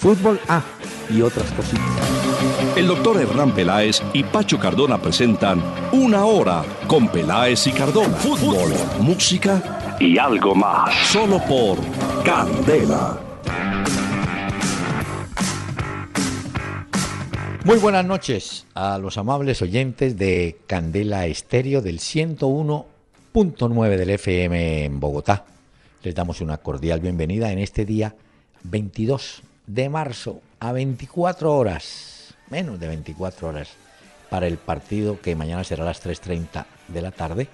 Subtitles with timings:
[0.00, 0.62] Fútbol A
[1.10, 1.84] y otras cositas.
[2.74, 5.62] El doctor Hernán Peláez y Pacho Cardona presentan
[5.92, 8.16] Una Hora con Peláez y Cardona.
[8.16, 8.72] Fútbol,
[9.02, 10.94] música y algo más.
[11.06, 11.76] Solo por
[12.24, 13.20] Candela.
[17.66, 24.98] Muy buenas noches a los amables oyentes de Candela Estéreo del 101.9 del FM en
[24.98, 25.44] Bogotá.
[26.02, 28.14] Les damos una cordial bienvenida en este día
[28.62, 33.68] 22 de marzo a 24 horas, menos de 24 horas,
[34.28, 37.48] para el partido que mañana será a las 3.30 de la tarde.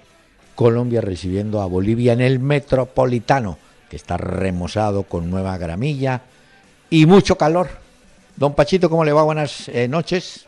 [0.55, 3.57] Colombia recibiendo a Bolivia en el Metropolitano,
[3.89, 6.21] que está remozado con nueva gramilla
[6.89, 7.69] y mucho calor.
[8.35, 9.23] Don Pachito, ¿cómo le va?
[9.23, 10.45] Buenas eh, noches.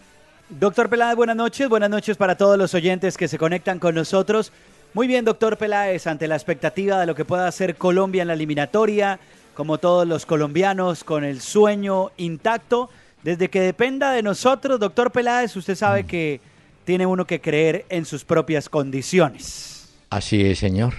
[0.49, 1.69] Doctor Peláez, buenas noches.
[1.69, 4.51] Buenas noches para todos los oyentes que se conectan con nosotros.
[4.95, 8.33] Muy bien, doctor Peláez, ante la expectativa de lo que pueda hacer Colombia en la
[8.33, 9.19] eliminatoria,
[9.59, 12.89] como todos los colombianos, con el sueño intacto.
[13.23, 16.39] Desde que dependa de nosotros, doctor Peláez, usted sabe que
[16.85, 19.89] tiene uno que creer en sus propias condiciones.
[20.09, 20.93] Así es, señor.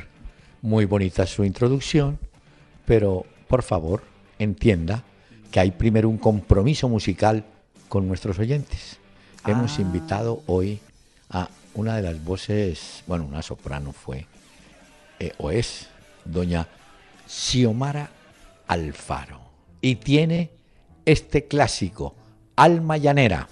[0.60, 2.18] Muy bonita su introducción,
[2.84, 4.02] pero por favor,
[4.38, 5.04] entienda
[5.50, 7.44] que hay primero un compromiso musical
[7.88, 8.98] con nuestros oyentes.
[9.46, 9.80] Hemos Ah.
[9.80, 10.80] invitado hoy
[11.30, 14.26] a una de las voces, bueno, una soprano fue,
[15.18, 15.88] eh, o es,
[16.26, 16.68] doña
[17.26, 18.10] Xiomara
[18.70, 19.40] Alfaro.
[19.80, 20.52] Y tiene
[21.04, 22.14] este clásico,
[22.54, 23.48] Alma Llanera.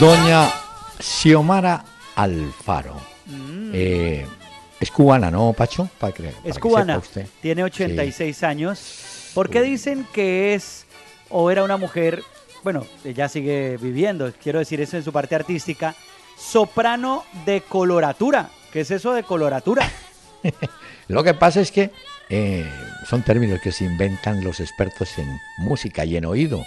[0.00, 0.50] Doña
[0.98, 1.84] Xiomara
[2.16, 2.96] Alfaro.
[3.74, 4.26] Eh,
[4.80, 5.90] es cubana, ¿no, Pacho?
[5.98, 7.26] Para que, para Es que cubana, usted.
[7.42, 9.30] tiene 86 años.
[9.34, 10.86] ¿Por qué dicen que es
[11.28, 12.22] o era una mujer,
[12.64, 15.94] bueno, ella sigue viviendo, quiero decir eso en su parte artística,
[16.34, 18.48] soprano de coloratura?
[18.72, 19.86] ¿Qué es eso de coloratura?
[21.08, 21.90] Lo que pasa es que
[22.30, 22.66] eh,
[23.06, 25.28] son términos que se inventan los expertos en
[25.58, 26.64] música y en oído.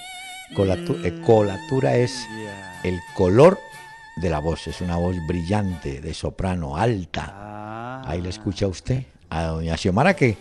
[0.55, 2.27] Colatu- eh, colatura es
[2.83, 3.59] el color
[4.17, 7.31] de la voz, es una voz brillante, de soprano, alta.
[7.33, 8.01] Ah.
[8.05, 10.37] Ahí le escucha usted a doña Xiomara que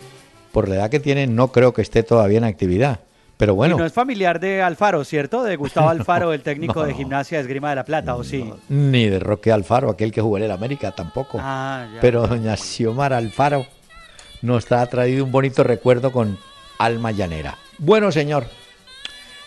[0.51, 2.99] por la edad que tiene no creo que esté todavía en actividad.
[3.37, 5.41] Pero Y bueno, no es familiar de Alfaro, ¿cierto?
[5.43, 6.85] De Gustavo Alfaro, el técnico no.
[6.85, 8.47] de gimnasia de esgrima de la Plata, ¿o sí?
[8.69, 11.39] ni de Roque Alfaro, aquel que jugó en el América tampoco.
[11.41, 11.99] Ah, ya.
[12.01, 13.65] Pero doña Xiomara Alfaro
[14.43, 16.37] nos ha traído un bonito recuerdo con
[16.77, 17.57] Alma Llanera.
[17.79, 18.45] Bueno, señor,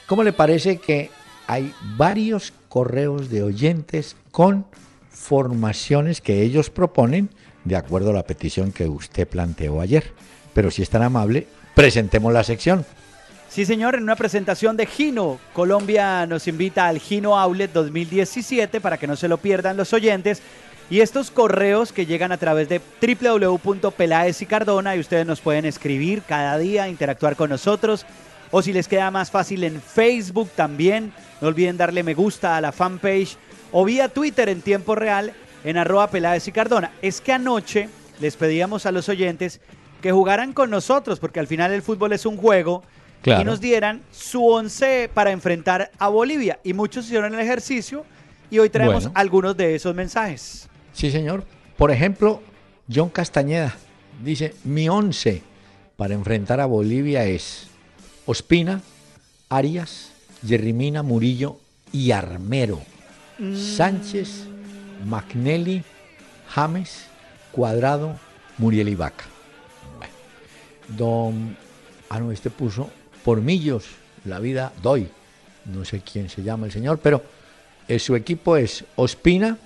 [0.07, 1.11] ¿cómo le parece que
[1.47, 4.67] hay varios correos de oyentes con
[5.11, 7.31] formaciones que ellos proponen
[7.65, 10.13] de acuerdo a la petición que usted planteó ayer?
[10.55, 12.85] Pero si es tan amable, presentemos la sección.
[13.49, 18.99] Sí, señor, en una presentación de Gino, Colombia nos invita al Gino Outlet 2017 para
[18.99, 20.43] que no se lo pierdan los oyentes.
[20.91, 25.65] Y estos correos que llegan a través de www.pelaez y Cardona y ustedes nos pueden
[25.65, 28.07] escribir cada día, interactuar con nosotros.
[28.59, 31.13] O si les queda más fácil en Facebook también,
[31.43, 33.37] no olviden darle me gusta a la fanpage
[33.71, 36.91] o vía Twitter en tiempo real en arroba Peláez y Cardona.
[37.03, 39.61] Es que anoche les pedíamos a los oyentes
[40.01, 42.83] que jugaran con nosotros, porque al final el fútbol es un juego,
[43.21, 43.43] Claro.
[43.43, 46.59] y nos dieran su once para enfrentar a Bolivia.
[46.65, 48.07] Y muchos hicieron el ejercicio
[48.51, 49.13] y hoy traemos Bueno.
[49.17, 50.67] algunos de esos mensajes.
[50.95, 51.45] Sí, señor.
[51.77, 52.41] Por ejemplo,
[52.91, 53.77] John Castañeda
[54.25, 55.43] dice, mi once
[55.99, 57.69] para enfrentar a Bolivia es
[58.27, 58.83] Ospina,
[59.49, 60.11] Arias,
[60.43, 61.59] Yerrimina, Murillo
[61.93, 62.83] y Armero.
[63.77, 64.45] Sánchez,
[65.05, 65.83] Magnelli,
[66.49, 67.05] James,
[67.53, 68.19] Cuadrado,
[68.59, 69.25] Muriel y Vaca.
[69.99, 70.15] Bueno,
[70.97, 71.57] don,
[72.09, 72.91] ah no, este puso
[73.25, 73.85] por millos,
[74.25, 75.09] la vida doy.
[75.67, 77.23] No sé quién se llama el señor, pero
[77.89, 79.59] eh, su equipo es Ospina.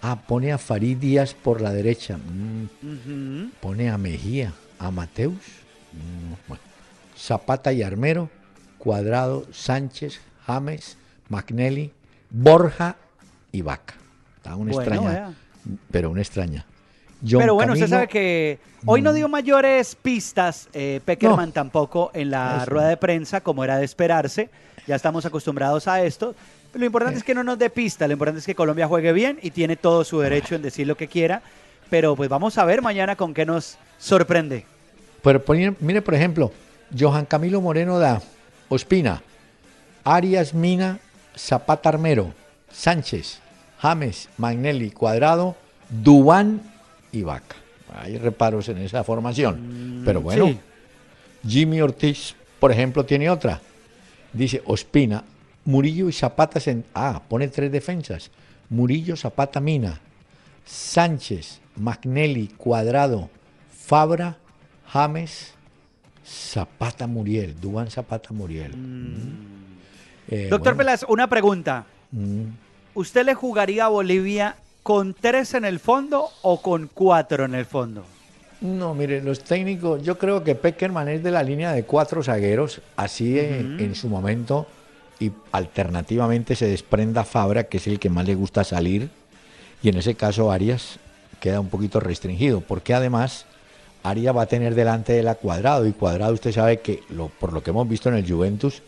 [0.00, 2.18] Ah, pone a Farid Díaz por la derecha.
[2.18, 5.34] Mm, pone a Mejía, a Mateus,
[5.92, 6.62] mm, bueno,
[7.16, 8.28] Zapata y Armero,
[8.78, 10.96] Cuadrado, Sánchez, James,
[11.28, 11.92] Magnelli,
[12.30, 12.96] Borja
[13.52, 13.94] y Vaca.
[14.36, 15.34] Está una Bueno, extraña,
[15.90, 16.66] pero una extraña.
[17.24, 21.52] John Pero bueno, usted Camilo, sabe que hoy no dio mayores pistas, eh, Peckerman No.
[21.52, 22.70] tampoco en la Eso.
[22.70, 24.50] rueda de prensa, como era de esperarse.
[24.88, 26.34] Ya estamos acostumbrados a esto.
[26.74, 27.18] Lo importante Eh.
[27.18, 29.76] es que no nos dé pista, lo importante es que Colombia juegue bien y tiene
[29.76, 31.42] todo su derecho en decir lo que quiera.
[31.90, 34.64] Pero pues vamos a ver mañana con qué nos sorprende.
[35.22, 35.40] Pero
[35.78, 36.50] mire, por ejemplo,
[36.96, 38.20] Johan Camilo Moreno da
[38.68, 39.22] Ospina,
[40.04, 40.98] Arias Mina,
[41.36, 42.32] Zapata Armero,
[42.70, 43.38] Sánchez,
[43.78, 45.56] James, Magnelli, Cuadrado,
[45.88, 46.62] Dubán
[47.12, 47.56] y Vaca.
[47.94, 50.02] Hay reparos en esa formación.
[50.04, 50.58] Pero bueno, sí.
[51.46, 53.60] Jimmy Ortiz, por ejemplo, tiene otra.
[54.32, 55.24] Dice Ospina,
[55.64, 56.58] Murillo y Zapata.
[56.60, 58.30] sen- ah, pone tres defensas.
[58.70, 60.00] Murillo, Zapata, Mina.
[60.64, 63.28] Sánchez, Magnelli, Cuadrado,
[63.70, 64.36] Fabra,
[64.88, 65.52] James,
[66.24, 67.60] Zapata, Muriel.
[67.60, 68.72] Dubán Zapata, Muriel.
[70.28, 71.84] Eh, Doctor bueno, Pelas, una pregunta.
[72.10, 72.42] mm,
[72.94, 77.64] ¿Usted le jugaría a Bolivia con tres en el fondo o con cuatro en el
[77.64, 78.04] fondo?
[78.60, 82.80] No, mire, los técnicos, yo creo que Peckerman es de la línea de cuatro zagueros,
[82.96, 84.68] así en, en su momento,
[85.18, 89.10] y alternativamente se desprenda Fabra, que es el que más le gusta salir,
[89.82, 91.00] y en ese caso Arias
[91.40, 93.46] queda un poquito restringido, porque además
[94.02, 97.52] Arias va a tener delante de la Cuadrado, y Cuadrado usted sabe que, lo, por
[97.52, 98.82] lo que hemos visto en el Juventus,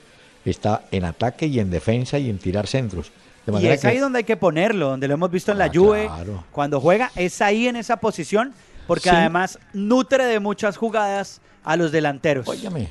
[0.44, 3.12] está en ataque y en defensa y en tirar centros.
[3.46, 5.66] De Y es que- ahí donde hay que ponerlo, donde lo hemos visto en la
[5.66, 6.44] Ah, Juve, claro.
[6.50, 8.52] cuando juega, es ahí en esa posición,
[8.86, 9.14] porque Sí.
[9.16, 12.48] además nutre de muchas jugadas a los delanteros.
[12.48, 12.88] Óigame,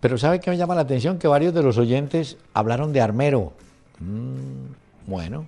[0.00, 1.18] pero ¿sabe qué me llama la atención?
[1.18, 3.52] Que varios de los oyentes hablaron de Armero.
[4.00, 4.72] Mm,
[5.06, 5.46] bueno.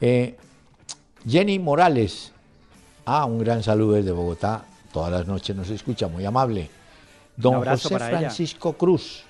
[0.00, 0.36] Eh,
[1.26, 2.32] Jenny Morales.
[3.04, 4.64] Ah, un gran saludo desde Bogotá.
[4.92, 6.70] Todas las noches nos escucha, muy amable.
[7.36, 8.08] Don José ella.
[8.08, 9.22] Francisco Cruz.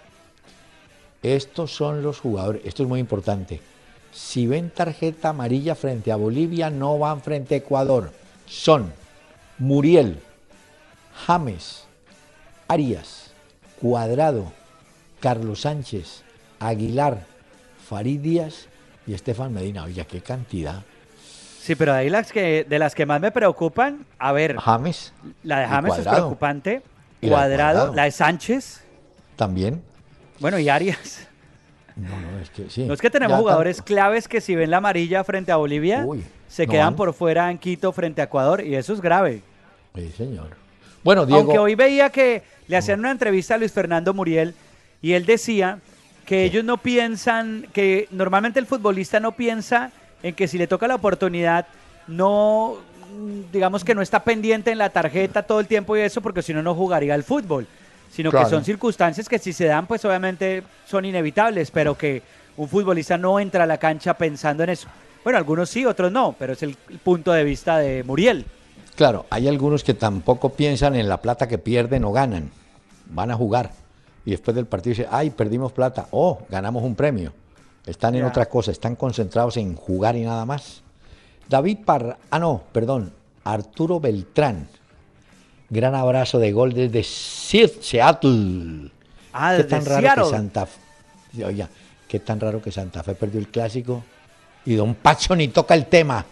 [1.22, 2.62] Estos son los jugadores.
[2.64, 3.60] Esto es muy importante.
[4.12, 8.12] Si ven tarjeta amarilla frente a Bolivia, no van frente a Ecuador.
[8.46, 8.92] Son
[9.58, 10.20] Muriel,
[11.26, 11.84] James,
[12.68, 13.32] Arias,
[13.80, 14.52] Cuadrado,
[15.20, 16.22] Carlos Sánchez,
[16.60, 17.26] Aguilar,
[17.88, 18.68] Farid Díaz
[19.06, 19.84] y Estefan Medina.
[19.84, 20.82] Oiga, qué cantidad.
[21.68, 25.12] Sí, pero de ahí las que, de las que más me preocupan, a ver, James
[25.42, 26.80] la de James es preocupante,
[27.20, 27.94] Y Cuadrado, Cuadrado.
[27.94, 28.82] la de Sánchez,
[29.36, 29.82] también.
[30.40, 31.28] bueno, y Arias.
[31.94, 32.84] No, no, es que sí.
[32.86, 35.56] No es que tenemos Ya jugadores tanto- claves que si ven la amarilla frente a
[35.56, 36.96] Bolivia, Uy, se no quedan van.
[36.96, 39.42] por fuera en Quito frente a Ecuador, y eso es grave.
[39.94, 40.56] Sí, señor.
[41.04, 41.40] Bueno, Diego.
[41.42, 44.54] Aunque hoy veía que le hacían una entrevista a Luis Fernando Muriel
[45.02, 45.80] y él decía
[46.24, 49.90] que ellos no piensan, que normalmente el futbolista no piensa
[50.22, 51.66] en que si le toca la oportunidad,
[52.06, 52.76] no,
[53.16, 56.42] mm, digamos que no está pendiente en la tarjeta todo el tiempo y eso, porque
[56.42, 57.66] si no, no jugaría al fútbol.
[58.10, 58.46] Sino Claro.
[58.46, 62.22] que son circunstancias que si se dan, pues obviamente son inevitables, pero que
[62.56, 64.88] un futbolista no entra a la cancha pensando en eso.
[65.22, 66.74] Bueno, algunos sí, otros no, pero es el
[67.04, 68.46] punto de vista de Muriel.
[68.96, 72.50] Claro, hay algunos que tampoco piensan en la plata que pierden o ganan.
[73.10, 73.70] Van a jugar.
[74.24, 76.08] Y después del partido dicen, ay, perdimos plata.
[76.10, 77.32] Oh, ganamos un premio.
[77.88, 78.28] Están en Ya.
[78.28, 80.82] otra cosa, están concentrados en jugar y nada más.
[81.48, 83.12] David Parra, ah, no, perdón,
[83.44, 84.68] Arturo Beltrán.
[85.70, 88.90] Gran abrazo de gol desde Seat- Seattle.
[89.32, 90.24] Ah, Qué tan raro Seattle.
[90.24, 91.44] que Santa Fe.
[91.44, 91.68] Oiga,
[92.06, 94.02] qué tan raro que Santa Fe perdió el clásico.
[94.64, 96.24] Y Don Pacho ni toca el tema.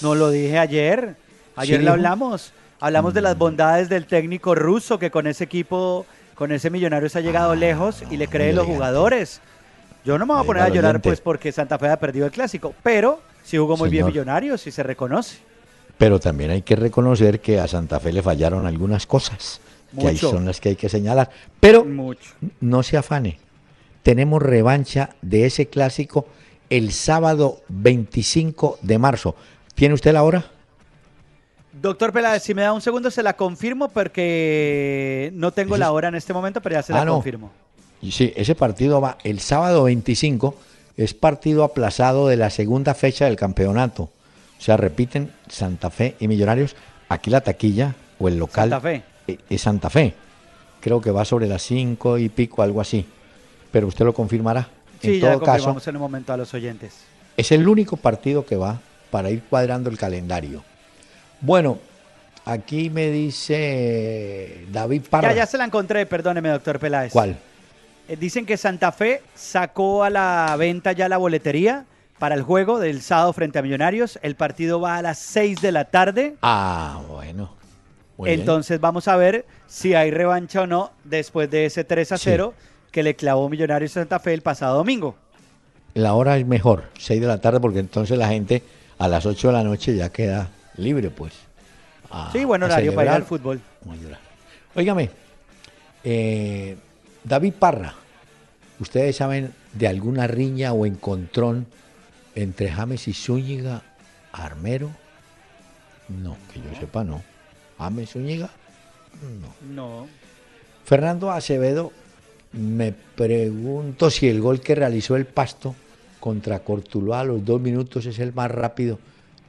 [0.00, 1.16] No lo dije ayer.
[1.56, 2.52] Ayer ¿Sí lo hablamos.
[2.80, 6.04] Hablamos de las bondades del técnico ruso que con ese equipo,
[6.34, 9.40] con ese millonario se ha llegado lejos y le cree los jugadores.
[10.04, 12.32] Yo no me voy a poner a llorar pues porque Santa Fe ha perdido el
[12.32, 14.06] clásico, pero sí jugó muy bien.
[14.06, 15.38] Millonarios y se reconoce.
[15.98, 19.60] Pero también hay que reconocer que a Santa Fe le fallaron algunas cosas,
[19.98, 21.30] que ahí son las que hay que señalar.
[21.60, 22.32] Pero Mucho.
[22.60, 23.38] no se afane,
[24.02, 26.26] tenemos revancha de ese clásico
[26.70, 29.36] el sábado 25 de marzo.
[29.74, 30.46] ¿Tiene usted la hora?
[31.80, 35.92] Doctor Peláez, si me da un segundo se la confirmo porque no tengo Eso la
[35.92, 37.14] hora en este momento, pero ya se Ah, la no.
[37.14, 37.50] confirmo.
[38.02, 40.56] Y Sí, ese partido va el sábado 25,
[40.96, 44.02] es partido aplazado de la segunda fecha del campeonato.
[44.58, 46.76] O sea, repiten Santa Fe y Millonarios.
[47.08, 49.02] Aquí la taquilla o el local Santa Fe.
[49.28, 50.14] eh, es Santa Fe.
[50.80, 53.06] Creo que va sobre las cinco y pico, algo así.
[53.70, 54.68] Pero usted lo confirmará.
[55.00, 56.94] Sí, en ya todo caso, confirmamos en un momento a los oyentes.
[57.36, 58.80] Es el único partido que va
[59.10, 60.62] para ir cuadrando el calendario.
[61.40, 61.78] Bueno,
[62.44, 65.30] aquí me dice David Parra.
[65.30, 67.12] Ya, ya se la encontré, perdóneme, doctor Peláez.
[67.12, 67.36] ¿Cuál?
[68.08, 71.84] Eh, Dicen que Santa Fe sacó a la venta ya la boletería
[72.18, 74.18] para el juego del sábado frente a Millonarios.
[74.22, 76.36] El partido va a las 6 de la tarde.
[76.42, 77.54] Ah, bueno.
[78.18, 78.40] Muy bien.
[78.40, 82.24] Entonces vamos a ver si hay revancha o no después de ese 3 a Sí.
[82.30, 82.54] 0
[82.90, 85.16] que le clavó Millonarios a Santa Fe el pasado domingo.
[85.94, 88.62] La hora es mejor, 6 de la tarde, porque entonces la gente
[88.98, 91.32] a las 8 de la noche ya queda libre, pues.
[92.10, 93.60] a- sí, buen horario para ir al fútbol.
[94.74, 95.10] Óigame,
[96.04, 96.76] eh,
[97.24, 97.94] David Parra,
[98.80, 101.66] ¿ustedes saben de alguna riña o encontrón
[102.34, 103.82] entre James y Zúñiga,
[104.32, 104.90] Armero?
[106.08, 107.22] No, que yo sepa, no.
[107.78, 108.50] James Zúñiga,
[109.40, 109.72] no.
[109.74, 110.06] No.
[110.84, 111.92] Fernando Acevedo,
[112.52, 115.74] me pregunto si el gol que realizó el Pasto
[116.18, 118.98] contra Cortuluá a los dos minutos es el más rápido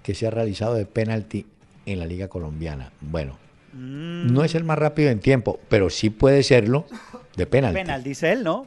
[0.03, 1.45] que se ha realizado de penalti
[1.85, 2.91] en la Liga Colombiana.
[3.01, 3.37] Bueno,
[3.73, 6.85] Mm, no es el más rápido en tiempo, pero sí puede serlo
[7.35, 7.75] de penalti.
[7.79, 8.65] penal, dice él, ¿no?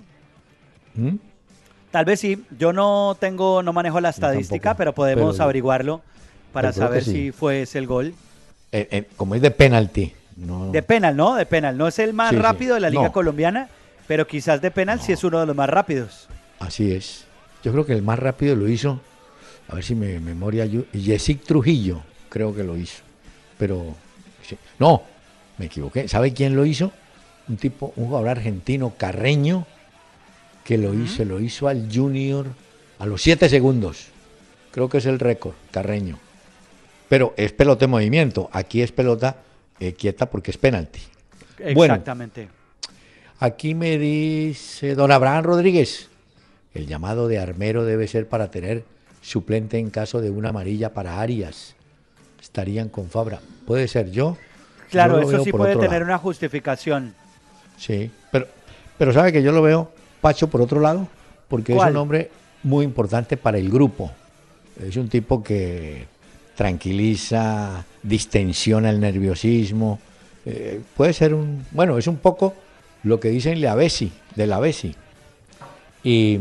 [0.94, 1.16] ¿Mm?
[1.90, 2.44] Tal vez sí.
[2.58, 6.02] Yo no tengo, no manejo la estadística, tampoco, pero podemos pero- averiguarlo
[6.52, 7.10] para saber sí.
[7.12, 8.14] si fue ese el gol.
[8.72, 10.12] Eh, eh, como es de penalti.
[10.36, 11.34] No, De penal, ¿no?
[11.36, 11.78] De penal.
[11.78, 12.42] No es el más Sí, sí.
[12.42, 13.12] rápido de la Liga No.
[13.12, 13.68] colombiana,
[14.06, 16.28] pero quizás de penal sí es uno de los más rápidos.
[16.58, 17.24] Así es.
[17.64, 19.00] Yo creo que el más rápido lo hizo,
[19.68, 23.02] a ver si mi memoria ayu- Yesic Trujillo, creo que lo hizo.
[23.58, 23.94] Pero,
[24.78, 25.02] no,
[25.56, 26.06] me equivoqué.
[26.08, 26.92] ¿Sabe quién lo hizo?
[27.48, 29.66] Un tipo, un jugador argentino, Carreño,
[30.64, 32.46] que lo hizo, lo hizo al Junior
[32.98, 34.08] a los 7 segundos.
[34.72, 36.18] Creo que es el récord, Carreño.
[37.08, 38.50] Pero es pelota en movimiento.
[38.52, 39.36] Aquí es pelota
[39.78, 41.00] eh, quieta porque es penalti.
[41.74, 41.94] Bueno.
[41.94, 42.48] Exactamente.
[43.38, 46.08] Aquí me dice don Abraham Rodríguez,
[46.74, 48.84] el llamado de armero debe ser para tener
[49.20, 51.74] suplente en caso de una amarilla para Arias.
[52.40, 53.40] Estarían con Fabra.
[53.66, 54.38] Puede ser yo.
[54.90, 56.04] Claro, yo eso sí puede tener lado.
[56.04, 57.14] una justificación.
[57.76, 58.46] Sí, pero,
[58.98, 59.90] pero sabe que yo lo veo,
[60.20, 61.08] Pacho, por otro lado,
[61.48, 61.88] porque ¿Cuál?
[61.88, 62.30] es un hombre
[62.62, 64.10] muy importante para el grupo.
[64.82, 66.06] Es un tipo que
[66.54, 70.00] tranquiliza, distensiona el nerviosismo.
[70.44, 72.54] Eh, puede ser un, bueno, es un poco
[73.02, 74.94] lo que dicen la Besi, de la Besi.
[76.02, 76.38] Y,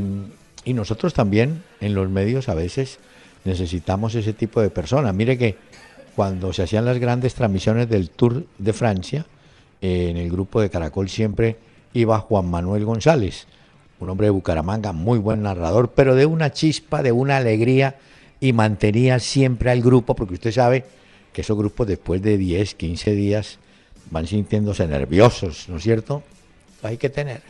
[0.63, 3.00] y nosotros también en los medios a veces
[3.44, 5.13] necesitamos ese tipo de personas.
[5.13, 5.56] Mire que
[6.15, 9.25] cuando se hacían las grandes transmisiones del Tour de Francia,
[9.82, 11.58] eh, en el grupo de Caracol siempre
[11.94, 13.48] iba Juan Manuel González,
[14.00, 17.96] un hombre de Bucaramanga, muy buen narrador, pero de una chispa, de una alegría
[18.39, 20.84] y mantenía siempre al grupo, porque usted sabe
[21.32, 23.60] que esos grupos después de 10, 15 días
[24.12, 26.24] van sintiéndose nerviosos, ¿no es cierto?
[26.84, 27.41] Hay que tener.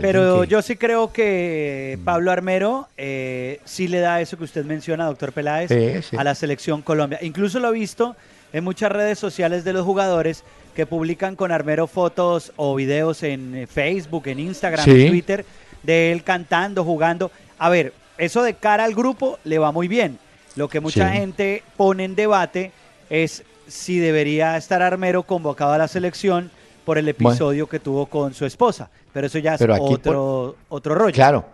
[0.00, 4.64] Pero que- yo sí creo que Pablo Armero eh, sí le da eso que usted
[4.64, 6.16] menciona, doctor Peláez, Sí, sí.
[6.16, 7.18] a la selección Colombia.
[7.20, 8.14] Incluso lo he visto
[8.52, 10.44] en muchas redes sociales de los jugadores
[10.74, 15.02] que publican con Armero fotos o videos en eh, Facebook, en Instagram, Sí.
[15.02, 15.44] en Twitter,
[15.82, 17.30] de él cantando, jugando.
[17.58, 20.18] A ver, eso de cara al grupo le va muy bien.
[20.56, 21.16] Lo que mucha Sí.
[21.18, 22.72] gente pone en debate
[23.10, 26.50] es si debería estar Armero convocado a la selección
[26.84, 27.30] por el Bueno.
[27.30, 28.90] episodio que tuvo con su esposa.
[29.12, 31.14] Pero eso ya es por- otro, otro rollo.
[31.14, 31.44] Claro,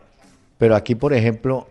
[0.58, 1.68] pero aquí, por ejemplo,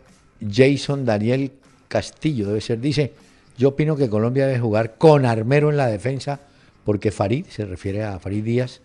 [0.51, 1.51] Jason Daniel
[1.87, 3.13] Castillo debe ser, dice,
[3.57, 6.39] yo opino que Colombia debe jugar con Armero en la defensa,
[6.85, 8.81] porque Farid, se refiere a Farid Díaz,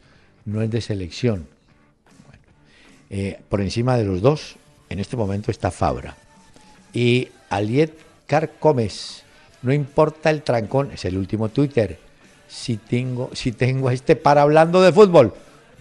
[0.47, 1.47] no es de selección.
[2.27, 2.43] Bueno,
[3.11, 4.57] eh, por encima de los dos,
[4.89, 6.17] en este momento está Fabra.
[6.95, 7.93] Y Aliet
[8.27, 9.25] Carcomes,
[9.61, 11.99] no importa el trancón, es el último Twitter.
[12.49, 15.35] Si tengo, si tengo a este para hablando de fútbol.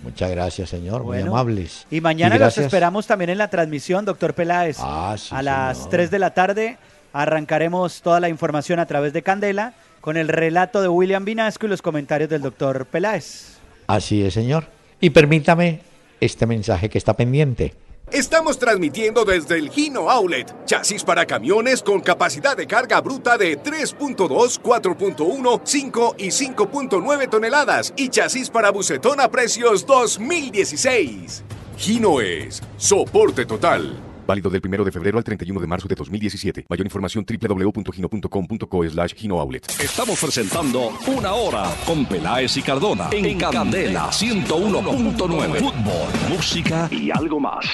[0.03, 1.85] Muchas gracias, señor, muy amables.
[1.91, 4.77] Y mañana los esperamos también en la transmisión, doctor Peláez.
[4.79, 5.91] Ah, sí, a las señor.
[5.91, 6.77] 3 de la tarde
[7.13, 11.69] arrancaremos toda la información a través de Candela con el relato de William Vinasco y
[11.69, 13.57] los comentarios del doctor Peláez.
[13.87, 14.67] Así es, señor.
[14.99, 15.81] Y permítame
[16.19, 17.73] este mensaje que está pendiente.
[18.11, 23.57] Estamos transmitiendo desde el Gino Outlet, chasis para camiones con capacidad de carga bruta de
[23.57, 31.43] 3.2, 4.1, 5 y 5.9 toneladas y chasis para bucetón a precios 2016.
[31.77, 34.10] Gino es soporte total.
[34.27, 36.65] Válido del 1 de febrero al 31 de marzo de 2017.
[36.69, 39.67] Mayor información www.gino.com.co slash Gino Outlet.
[39.81, 45.59] Estamos presentando Una Hora con Peláez y Cardona en, Candela 101.9.
[45.59, 47.65] Fútbol, música y algo más.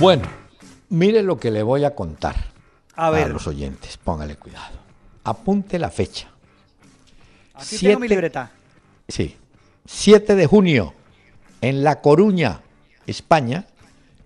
[0.00, 0.22] Bueno,
[0.88, 2.34] mire lo que le voy a contar
[2.96, 3.30] A ver.
[3.30, 3.96] los oyentes.
[3.98, 4.78] Póngale cuidado.
[5.24, 6.28] Apunte la fecha.
[7.54, 8.50] Aquí Siete- tengo mi libreta.
[9.06, 9.36] Sí.
[9.86, 10.94] 7 de junio,
[11.60, 12.62] en La Coruña,
[13.06, 13.66] España,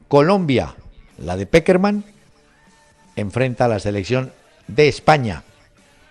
[0.09, 0.75] Colombia,
[1.19, 2.05] la de Peckerman,
[3.17, 4.33] enfrenta a la selección
[4.67, 5.43] de España.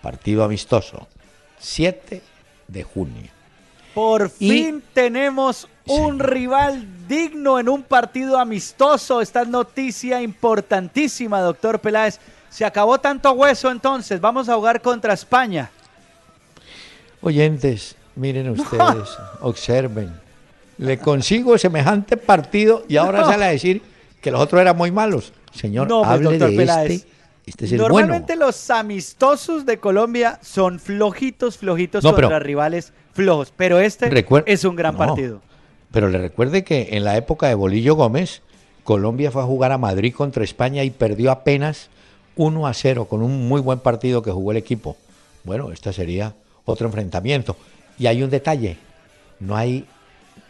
[0.02, 1.08] Partido amistoso.
[1.60, 2.22] 7
[2.68, 3.32] de junio.
[3.94, 6.30] Por Y- fin tenemos un Señor.
[6.30, 9.22] rival digno en un partido amistoso.
[9.22, 12.20] Esta es noticia importantísima, doctor Peláez.
[12.50, 14.22] Se acabó tanto hueso entonces.
[14.22, 15.72] Vamos a jugar contra España.
[17.22, 19.10] Oyentes, miren ustedes,
[19.42, 20.27] observen.
[20.78, 23.26] Le consigo semejante partido y ahora No.
[23.28, 23.82] sale a decir
[24.22, 25.34] que los otros eran muy malos.
[25.54, 26.92] Señor, No, pues, hable de Peláez.
[26.92, 27.08] este.
[27.48, 28.48] Este es el Normalmente bueno.
[28.48, 33.54] los amistosos de Colombia son flojitos, flojitos No, pero- contra rivales flojos.
[33.56, 35.42] Pero este Recuer- es un gran No, partido.
[35.92, 38.42] Pero le recuerde que en la época de Bolillo Gómez,
[38.84, 41.90] Colombia fue a jugar a Madrid contra España y perdió apenas
[42.36, 44.98] 1 a 0 con un muy buen partido que jugó el equipo.
[45.46, 47.56] Bueno, este sería otro enfrentamiento.
[47.98, 48.78] Y hay un detalle,
[49.40, 49.86] no hay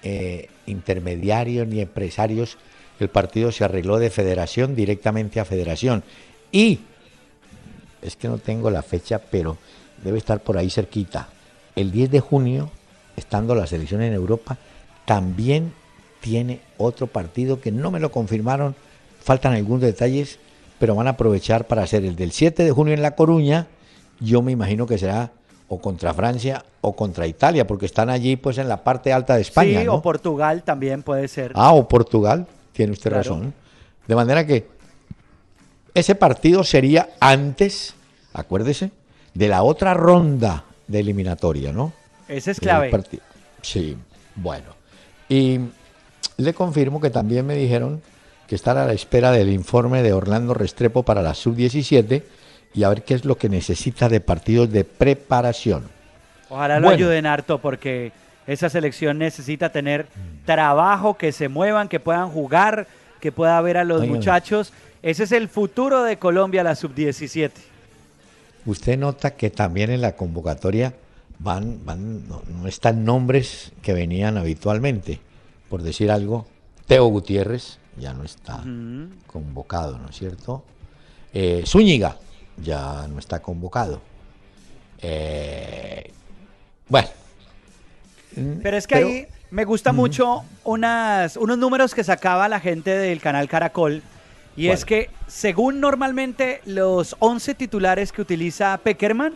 [0.04, 2.58] eh, intermediarios ni empresarios.
[3.00, 6.04] El partido se arregló de federación directamente a federación.
[6.52, 6.80] Y,
[8.02, 9.58] es que no tengo la fecha, pero
[10.04, 11.30] debe estar por ahí cerquita.
[11.76, 12.70] El 10 de junio,
[13.16, 14.58] estando la selección en Europa,
[15.06, 15.74] también
[16.22, 18.76] tiene otro partido que no me lo confirmaron,
[19.24, 20.40] faltan algunos detalles,
[20.80, 23.68] pero van a aprovechar para hacer el del 7 de junio en La Coruña.
[24.20, 25.32] Yo me imagino que será
[25.70, 29.42] o contra Francia o contra Italia, porque están allí pues en la parte alta de
[29.42, 29.80] España.
[29.82, 29.96] sí, ¿no?
[29.96, 31.52] o Portugal también puede ser.
[31.56, 33.24] Ah, o Portugal, tiene usted Claro.
[33.24, 33.54] razón.
[34.08, 34.68] De manera que
[35.94, 37.96] ese partido sería antes,
[38.34, 38.92] acuérdese,
[39.34, 41.92] de la otra ronda de eliminatoria, ¿no?
[42.28, 42.92] Ese es clave.
[43.62, 43.98] Sí,
[44.36, 44.76] bueno.
[45.28, 45.60] Y
[46.38, 48.02] le confirmo que también me dijeron
[48.48, 52.24] que están a la espera del informe de Orlando Restrepo para la sub-17
[52.74, 55.84] y a ver qué es lo que necesita de partidos de preparación.
[56.50, 58.12] Ojalá lo ayuden harto porque
[58.46, 60.08] esa selección necesita tener
[60.46, 62.88] trabajo, que se muevan, que puedan jugar,
[63.20, 64.72] que pueda ver a los muchachos.
[65.02, 67.52] Ese es el futuro de Colombia, la sub-17.
[68.66, 70.94] Usted nota que también en la convocatoria
[71.40, 75.20] van, van no, no están nombres que venían habitualmente.
[75.70, 76.48] Por decir algo,
[76.86, 78.64] Teo Gutiérrez ya no está
[79.26, 80.64] convocado, ¿no es cierto?
[81.34, 82.18] Eh, Zúñiga
[82.58, 84.02] ya no está convocado.
[85.02, 86.12] Eh,
[86.88, 87.08] bueno.
[88.62, 92.92] Pero es que Pero- ahí me gusta mucho unas, unos números que sacaba la gente
[92.92, 94.04] del canal Caracol.
[94.56, 94.78] Y ¿Cuál?
[94.78, 99.34] es que según normalmente los 11 titulares que utiliza Peckerman,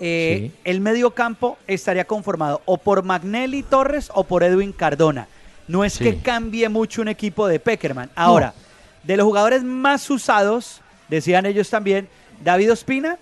[0.00, 0.60] eh, Sí.
[0.64, 5.28] el medio campo estaría conformado o por Magnelli Torres o por Edwin Cardona.
[5.68, 6.04] No es Sí.
[6.04, 8.10] que cambie mucho un equipo de Peckerman.
[8.16, 8.54] Ahora,
[9.04, 12.08] de los jugadores más usados, decían ellos también,
[12.42, 13.18] David Ospina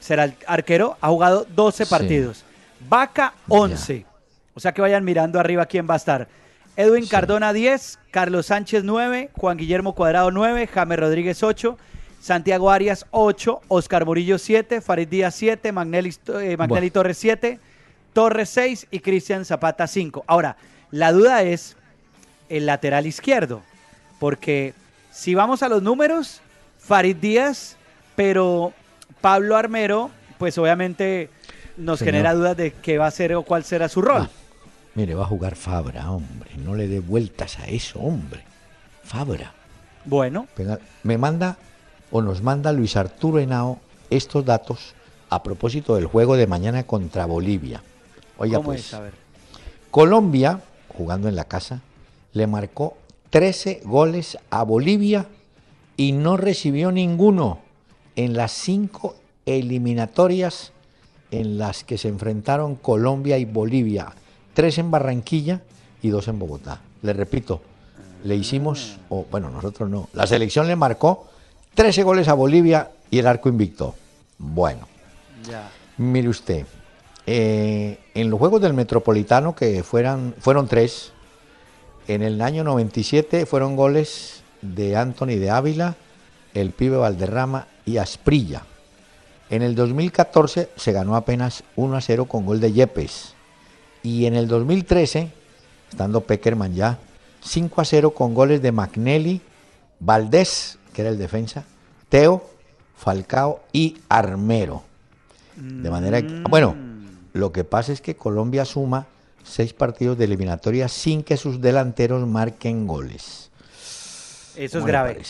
[0.00, 1.90] será el arquero, ha jugado 12 Sí.
[1.90, 2.44] partidos.
[2.88, 4.04] Vaca 11.
[4.54, 6.28] O sea que vayan mirando arriba quién va a estar.
[6.76, 7.10] Edwin Sí.
[7.10, 11.78] Cardona 10, Carlos Sánchez 9, Juan Guillermo Cuadrado 9, James Rodríguez 8,
[12.20, 16.92] Santiago Arias 8, Oscar Murillo 7, Farid Díaz 7, Magnelli, eh, Magnelli Bueno.
[16.92, 17.60] Torres 7,
[18.12, 20.24] Torres 6 y Cristian Zapata 5.
[20.26, 20.56] Ahora,
[20.90, 21.76] la duda es
[22.48, 23.62] el lateral izquierdo,
[24.18, 24.74] porque
[25.10, 26.40] si vamos a los números,
[26.78, 27.76] Farid Díaz,
[28.22, 28.72] pero
[29.20, 31.28] Pablo Armero, pues obviamente
[31.76, 32.14] nos Señor.
[32.14, 34.22] genera dudas de qué va a ser o cuál será su rol.
[34.22, 34.30] Ah,
[34.94, 36.50] mire, va a jugar Fabra, hombre.
[36.56, 38.44] No le dé vueltas a eso, hombre.
[39.02, 39.52] Fabra.
[40.04, 40.46] Bueno,
[41.02, 41.56] me manda
[42.12, 44.94] o nos manda Luis Arturo Henao estos datos
[45.28, 47.82] a propósito del juego de mañana contra Bolivia.
[48.38, 48.94] Oiga, ¿cómo pues, es?
[48.94, 49.14] A ver.
[49.90, 50.60] Colombia,
[50.96, 51.80] jugando en la casa,
[52.34, 52.96] le marcó
[53.30, 55.26] 13 goles a Bolivia
[55.96, 57.71] y no recibió ninguno
[58.16, 60.72] en las cinco eliminatorias
[61.30, 64.12] en las que se enfrentaron Colombia y Bolivia.
[64.54, 65.62] Tres en Barranquilla
[66.02, 66.80] y dos en Bogotá.
[67.00, 67.62] Le repito,
[68.24, 71.28] le hicimos, o bueno, nosotros no, la selección le marcó
[71.74, 73.94] 13 goles a Bolivia y el arco invicto.
[74.38, 74.88] Bueno,
[75.48, 75.70] Ya.
[75.98, 76.66] Mire usted,
[77.26, 81.12] eh, en los Juegos del Metropolitano, que fueran, fueron tres,
[82.08, 85.96] en el año 97 fueron goles de Anthony de Ávila,
[86.54, 88.62] el pibe Valderrama y Asprilla.
[89.50, 93.34] En el 2014 se ganó apenas 1 a 0 con gol de Yepes.
[94.02, 95.30] Y en el 2013,
[95.90, 96.98] estando Peckerman ya,
[97.42, 99.40] 5 a 0 con goles de Magnelli,
[100.00, 101.64] Valdés, que era el defensa,
[102.08, 102.48] Teo,
[102.96, 104.82] Falcao y Armero.
[105.56, 106.74] De manera que, bueno,
[107.32, 109.06] lo que pasa es que Colombia suma
[109.44, 113.50] seis partidos de eliminatoria sin que sus delanteros marquen goles.
[114.56, 115.22] Eso es ¿Cómo le grave.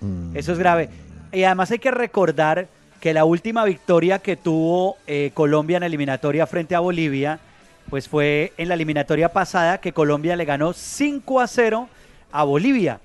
[0.00, 0.88] Mm, Eso es grave.
[1.32, 2.68] Y además hay que recordar
[3.00, 7.38] que la última victoria que tuvo eh, Colombia en la eliminatoria frente a Bolivia,
[7.90, 11.88] pues fue en la eliminatoria pasada que Colombia le ganó 5 a 0
[12.32, 13.00] a Bolivia.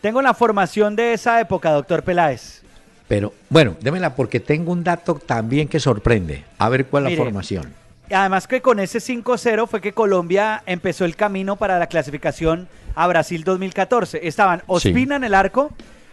[0.00, 2.62] Tengo la formación de esa época, doctor Peláez.
[3.08, 6.44] Pero bueno, démela porque tengo un dato también que sorprende.
[6.58, 7.74] A ver cuál es la formación.
[8.08, 12.68] Y Además que con ese 5-0 fue que Colombia empezó el camino para la clasificación
[12.94, 14.26] a Brasil 2014.
[14.26, 15.72] Estaban Ospina en el arco,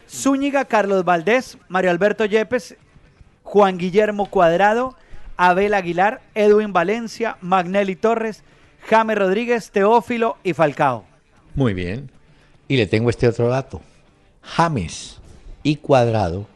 [0.10, 2.76] Zúñiga, Carlos Valdés, Mario Alberto Yepes,
[3.44, 4.96] Juan Guillermo Cuadrado,
[5.38, 8.44] Abel Aguilar, Edwin Valencia, Magnelli Torres,
[8.88, 11.06] James Rodríguez, Teófilo y Falcao.
[11.56, 12.12] Muy bien.
[12.68, 13.82] Y le tengo este otro dato.
[14.42, 15.20] James
[15.64, 16.48] y Cuadrado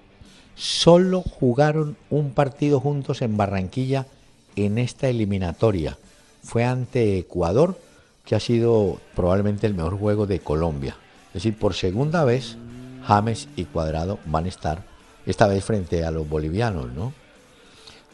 [0.55, 4.07] solo jugaron un partido juntos en Barranquilla
[4.55, 5.97] en esta eliminatoria.
[6.43, 7.79] Fue ante Ecuador,
[8.25, 10.95] que ha sido probablemente el mejor juego de Colombia.
[11.27, 12.57] Es decir, por segunda vez,
[13.05, 14.83] James y Cuadrado van a estar,
[15.25, 17.13] esta vez frente a los bolivianos, ¿no?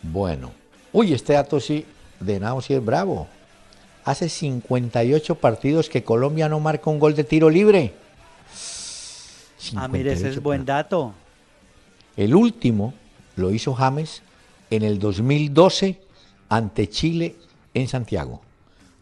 [0.02, 0.52] Bueno.
[0.92, 1.86] Uy, este dato sí,
[2.20, 3.28] de Nao sí es bravo.
[4.04, 7.94] Hace 58 partidos que Colombia no marca un gol de tiro libre.
[9.76, 11.14] Ah, mire, ese es 58 buen dato.
[12.18, 12.94] El último
[13.36, 14.24] lo hizo James
[14.70, 16.02] en el 2012
[16.50, 17.36] ante Chile
[17.74, 18.42] en Santiago.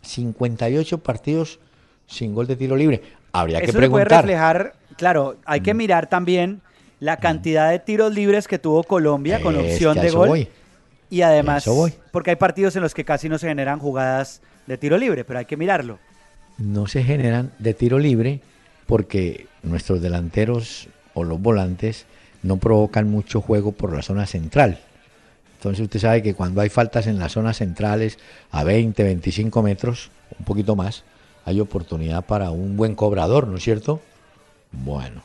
[0.02, 1.60] 58 partidos
[2.08, 3.02] sin gol de tiro libre.
[3.32, 4.26] Habría que le puede preguntar.
[4.26, 6.62] reflejar, claro, hay que mirar también
[7.00, 10.28] la cantidad de tiros libres que tuvo Colombia con Es opción que de gol.
[10.30, 10.48] voy.
[11.10, 11.70] Y además,
[12.12, 15.40] porque hay partidos en los que casi no se generan jugadas de tiro libre, pero
[15.40, 16.00] hay que mirarlo.
[16.58, 18.42] No se generan de tiro libre
[18.88, 22.06] porque nuestros delanteros o los volantes
[22.44, 24.80] no provocan mucho juego por la zona central.
[25.58, 28.20] Entonces usted sabe que cuando hay faltas en las zonas centrales
[28.52, 31.04] a 20, 25 metros, un poquito más,
[31.46, 34.02] hay oportunidad para un buen cobrador, ¿no es cierto?
[34.72, 35.22] Bueno,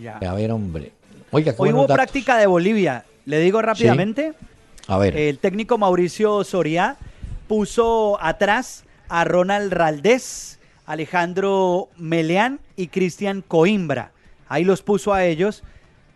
[0.00, 0.16] Ya.
[0.18, 0.92] a ver, hombre.
[1.30, 1.94] Oiga, Hoy hubo datos.
[1.96, 3.04] práctica de Bolivia.
[3.26, 4.34] Le digo rápidamente.
[4.86, 6.96] A ver, El técnico Mauricio Soria
[7.48, 14.12] puso atrás a Ronald Raldés, Alejandro Meleán y Cristian Coimbra.
[14.48, 15.62] Ahí los puso a ellos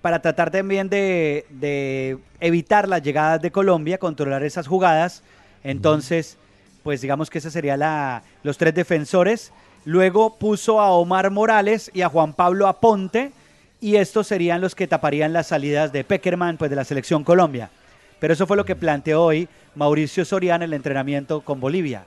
[0.02, 5.22] para tratar también de, de evitar las llegadas de Colombia, controlar esas jugadas.
[5.64, 6.36] Entonces,
[6.82, 9.52] pues digamos que ese sería la, los tres defensores.
[9.84, 13.32] Luego puso a Omar Morales y a Juan Pablo Aponte
[13.80, 17.70] y estos serían los que taparían las salidas de Peckerman, pues de la selección Colombia.
[18.18, 22.04] Pero eso fue lo que planteó hoy Mauricio Soriano en el entrenamiento con Bolivia.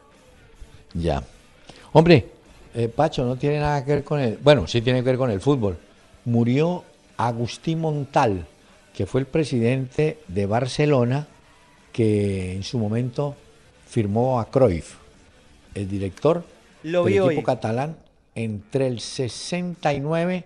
[0.94, 1.24] ya.
[1.94, 2.26] Hombre,
[2.74, 4.38] eh, Pacho, no tiene nada que ver con el...
[4.38, 5.78] Bueno, sí tiene que ver con el fútbol.
[6.24, 6.86] Murió
[7.18, 8.46] Agustín Montal,
[8.94, 11.28] que fue el presidente de Barcelona,
[11.92, 13.36] que en su momento
[13.88, 14.96] firmó a Cruyff,
[15.76, 16.46] el director
[16.84, 17.44] Lo vi equipo hoy.
[17.44, 17.98] catalán
[18.36, 20.46] entre el 69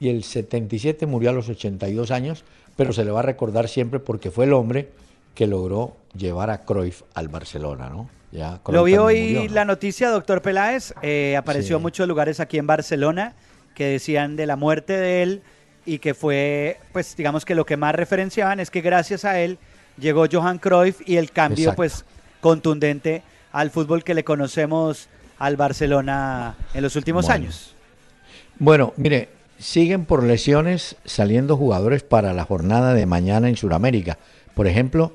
[0.00, 2.44] y el 77, murió a los 82 años,
[2.76, 4.90] pero se le va a recordar siempre porque fue el hombre
[5.34, 8.08] que logró llevar a Cruyff al Barcelona, ¿no?
[8.32, 9.54] Ya Lo vi hoy murió, ¿no?
[9.54, 10.92] la noticia, doctor Peláez.
[11.02, 11.78] eh, apareció Sí.
[11.78, 13.34] en muchos lugares aquí en Barcelona
[13.74, 15.42] que decían de la muerte de él
[15.86, 19.58] y que fue, pues digamos que lo que más referenciaban es que gracias a él
[19.98, 21.76] llegó Johan Cruyff y el cambio, Exacto.
[21.76, 22.04] pues
[22.40, 27.34] contundente al fútbol que le conocemos al Barcelona en los últimos Bueno.
[27.44, 27.74] años.
[28.58, 34.18] Bueno, mire, siguen por lesiones saliendo jugadores para la jornada de mañana en Sudamérica.
[34.54, 35.12] Por ejemplo,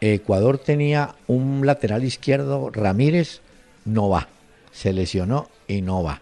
[0.00, 3.40] Ecuador tenía un lateral izquierdo, Ramírez,
[3.84, 4.28] no va.
[4.72, 6.20] Se lesionó y no va.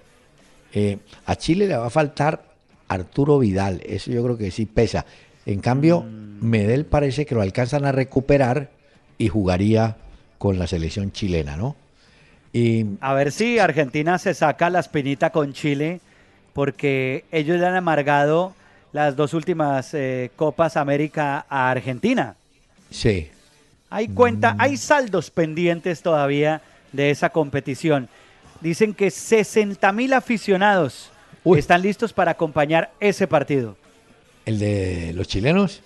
[0.73, 2.43] Eh, a Chile le va a faltar
[2.89, 5.07] Arturo Vidal, eso yo creo que sí pesa.
[5.47, 6.05] En cambio,
[6.41, 8.71] Medel parece que lo alcanzan a recuperar
[9.17, 9.97] y jugaría
[10.39, 11.77] con la selección chilena, ¿no?
[12.59, 16.01] Y A ver si Argentina se saca la espinita con Chile,
[16.53, 18.55] porque ellos le han amargado
[18.92, 22.35] las dos últimas eh, Copas América a Argentina.
[22.90, 23.31] sí,
[23.90, 24.61] Hay cuenta, Mm.
[24.61, 26.61] hay saldos pendientes todavía
[26.92, 28.09] de esa competición.
[28.61, 31.11] Dicen que 60 mil aficionados
[31.44, 31.59] Uy.
[31.59, 33.77] están listos para acompañar ese partido.
[34.44, 35.81] el de los chilenos.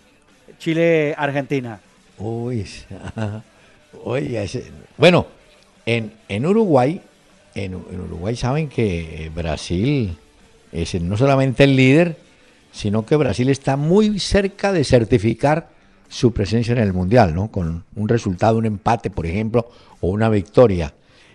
[0.59, 1.81] Chile-Argentina.
[2.19, 2.65] Uy,
[4.05, 4.49] oye,
[4.97, 5.27] bueno,
[5.87, 7.01] en, en Uruguay,
[7.55, 10.17] en, en Uruguay saben que Brasil
[10.73, 12.17] es no solamente el líder,
[12.73, 15.69] sino que Brasil está muy cerca de certificar
[16.09, 17.49] su presencia en el Mundial, ¿no?
[17.51, 20.93] Con un resultado, un empate, por ejemplo, o una victoria.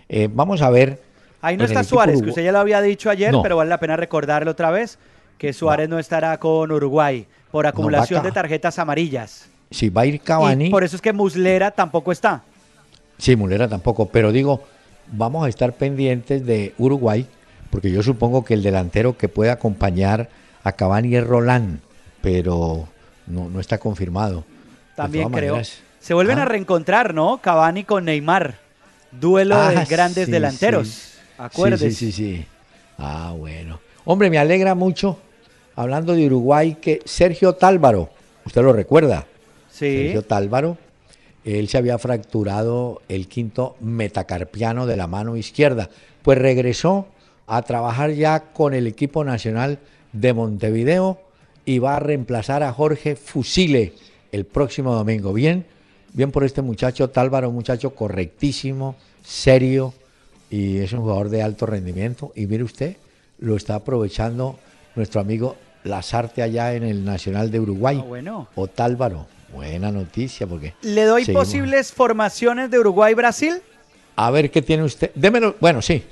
[0.08, 1.02] Eh, vamos a ver.
[1.40, 3.42] Ahí no está Suárez, que usted ya lo había dicho ayer, No.
[3.42, 4.98] pero vale la pena recordarlo otra vez,
[5.36, 9.48] que Suárez no, estará con Uruguay por acumulación de tarjetas amarillas.
[9.70, 10.66] Si va a ir Cavani.
[10.66, 12.42] Y por eso es que Muslera tampoco está.
[13.18, 14.62] Sí, Mulera tampoco, pero digo,
[15.12, 17.26] vamos a estar pendientes de Uruguay,
[17.70, 20.28] porque yo supongo que el delantero que puede acompañar
[20.64, 21.80] a Cavani es Roland,
[22.22, 22.88] pero
[23.26, 24.44] no, no está confirmado.
[24.96, 25.54] También creo.
[25.54, 27.38] maneras- Se vuelven Ah, a reencontrar, ¿no?
[27.38, 28.56] Cavani con Neymar.
[29.10, 30.88] Duelo de ah, grandes sí, delanteros.
[30.88, 31.18] sí.
[31.38, 31.90] Acuérdese.
[31.90, 32.46] Sí, sí, sí, sí.
[32.98, 33.80] Ah, bueno.
[34.04, 35.18] Hombre, me alegra mucho,
[35.76, 38.10] hablando de Uruguay, que Sergio Tálvaro,
[38.44, 39.26] ¿Usted lo recuerda?
[39.70, 40.04] Sí.
[40.04, 40.78] Sergio Tálvaro.
[41.56, 45.88] Él se había fracturado el quinto metacarpiano de la mano izquierda.
[46.20, 47.06] Pues regresó
[47.46, 49.78] a trabajar ya con el equipo nacional
[50.12, 51.18] de Montevideo
[51.64, 53.94] y va a reemplazar a Jorge Fusile
[54.30, 55.32] el próximo domingo.
[55.32, 55.64] Bien,
[56.12, 59.94] bien por este muchacho Tálvaro, un muchacho correctísimo, serio
[60.50, 62.30] y es un jugador de alto rendimiento.
[62.36, 62.96] Y mire usted,
[63.38, 64.58] lo está aprovechando
[64.96, 67.98] nuestro amigo Lazarte allá en el Nacional de Uruguay.
[68.02, 68.48] Ah, bueno.
[68.54, 69.37] O Tálvaro.
[69.52, 70.74] Buena noticia porque...
[70.82, 71.46] ¿Le doy seguimos.
[71.46, 73.62] posibles formaciones de Uruguay-Brasil?
[74.16, 75.10] A ver qué tiene usted.
[75.14, 75.56] Démelo.
[75.60, 76.02] Bueno, sí.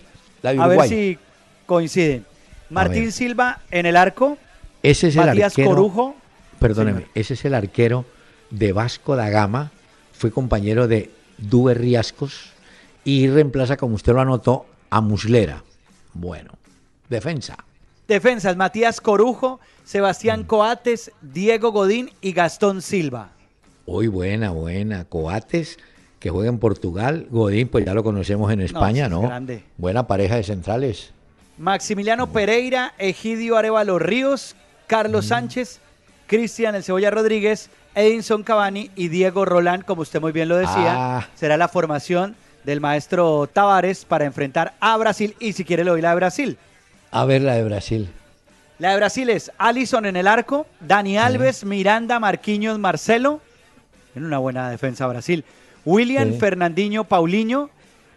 [0.43, 1.19] La de A ver si
[1.67, 2.25] coinciden.
[2.71, 3.13] Martín.
[3.13, 4.39] Silva en el arco,
[4.83, 5.71] Ese es el arquero.
[5.71, 6.17] Corujo.
[6.59, 7.11] Perdóneme, Señor.
[7.15, 8.05] ese es el arquero
[8.51, 9.71] de Vasco da Gama.
[10.13, 12.51] Fue compañero de Dube Riascos
[13.05, 15.63] y reemplaza, como usted lo anotó, a Muslera.
[16.15, 16.53] Bueno,
[17.09, 17.57] defensa.
[18.09, 20.45] Defensas, Matías Corujo, Sebastián Mm.
[20.45, 23.31] Coates, Diego Godín y Gastón Silva.
[23.85, 25.05] Hoy buena, buena.
[25.05, 25.79] Coates,
[26.21, 27.27] que juega en Portugal.
[27.31, 29.23] Godín, pues ya lo conocemos en España, es ¿no?
[29.23, 29.65] grande.
[29.77, 31.13] Buena pareja de centrales.
[31.59, 34.55] Maximiliano Pereira, Egidio Arevalo Ríos,
[34.87, 35.29] Carlos Mm.
[35.29, 35.81] Sánchez,
[36.27, 41.19] Cristian El Cebolla Rodríguez, Edinson Cavani y Diego Roland, como usted muy bien lo decía,
[41.19, 41.29] Ah.
[41.35, 46.11] será la formación del maestro Tavares para enfrentar a Brasil y si quiere doy la
[46.11, 46.59] de Brasil.
[47.17, 48.11] A ver la de Brasil.
[48.79, 53.41] La de Brasil es Allison en el arco, Dani Alves, Miranda, Marquinhos, Marcelo.
[54.15, 55.43] En una buena defensa Brasil.
[55.87, 56.39] William, Sí.
[56.39, 57.71] Fernandinho, Paulinho,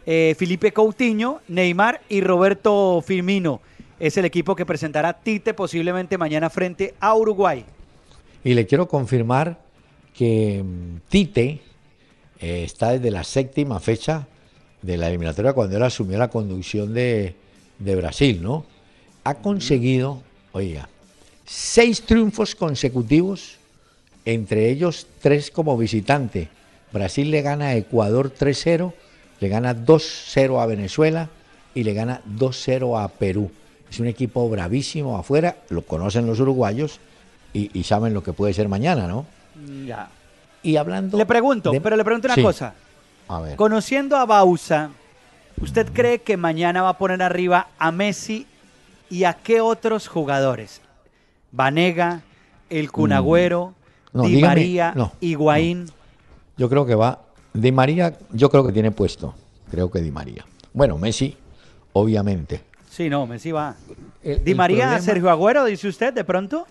[0.05, 3.61] eh, Felipe Coutinho, Neymar y Roberto Firmino.
[4.01, 7.63] Es el equipo que presentará Tite posiblemente mañana frente a Uruguay.
[8.43, 9.59] Y le quiero confirmar
[10.13, 11.61] que mm, Tite
[12.41, 14.27] eh, está desde la séptima fecha
[14.81, 17.35] de la eliminatoria cuando él asumió la conducción de,
[17.77, 18.65] de Brasil, ¿no?
[19.29, 20.89] Ha conseguido, oiga,
[21.45, 23.57] seis triunfos consecutivos,
[24.25, 26.47] entre ellos tres como visitante.
[26.91, 28.91] Brasil le gana a Ecuador 3-0,
[29.39, 31.29] le gana 2-0 a Venezuela
[31.75, 33.51] y le gana 2-0 a Perú.
[33.91, 36.99] Es un equipo bravísimo afuera, lo conocen los uruguayos
[37.53, 39.27] y, y saben lo que puede ser mañana, ¿no?
[39.85, 40.09] Ya.
[40.63, 41.19] Y hablando...
[41.19, 42.73] Le pregunto, de- pero le pregunto una Sí, cosa.
[43.27, 43.55] A ver.
[43.57, 44.89] Conociendo a Bausa,
[45.61, 48.47] ¿usted cree que mañana va a poner arriba a Messi
[49.09, 50.81] y a qué otros jugadores?
[51.51, 52.21] Vanega,
[52.69, 53.73] el Cunagüero,
[54.11, 54.17] Mm.
[54.17, 55.85] No, Di dígame, María, no, Higuaín.
[56.57, 57.19] Yo creo que va.
[57.53, 59.35] Di María, yo creo que tiene puesto.
[59.69, 60.43] Creo que Di María.
[60.73, 61.37] Bueno, Messi,
[61.93, 62.61] obviamente.
[62.89, 63.75] Sí, no, Messi va.
[64.23, 66.65] El- Di el María, problema- Sergio Agüero, dice usted, de pronto.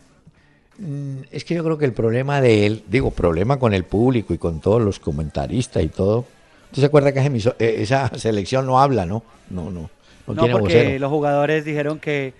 [0.79, 4.35] Mm, Es que yo creo que el problema de él, digo, problema con el público
[4.35, 6.24] y con todos los comentaristas y todo.
[6.70, 9.22] ¿Usted se acuerda que esa, eh, esa selección no habla, no?
[9.51, 9.90] No, no.
[10.37, 10.99] No, porque vocero.
[10.99, 12.35] los jugadores dijeron que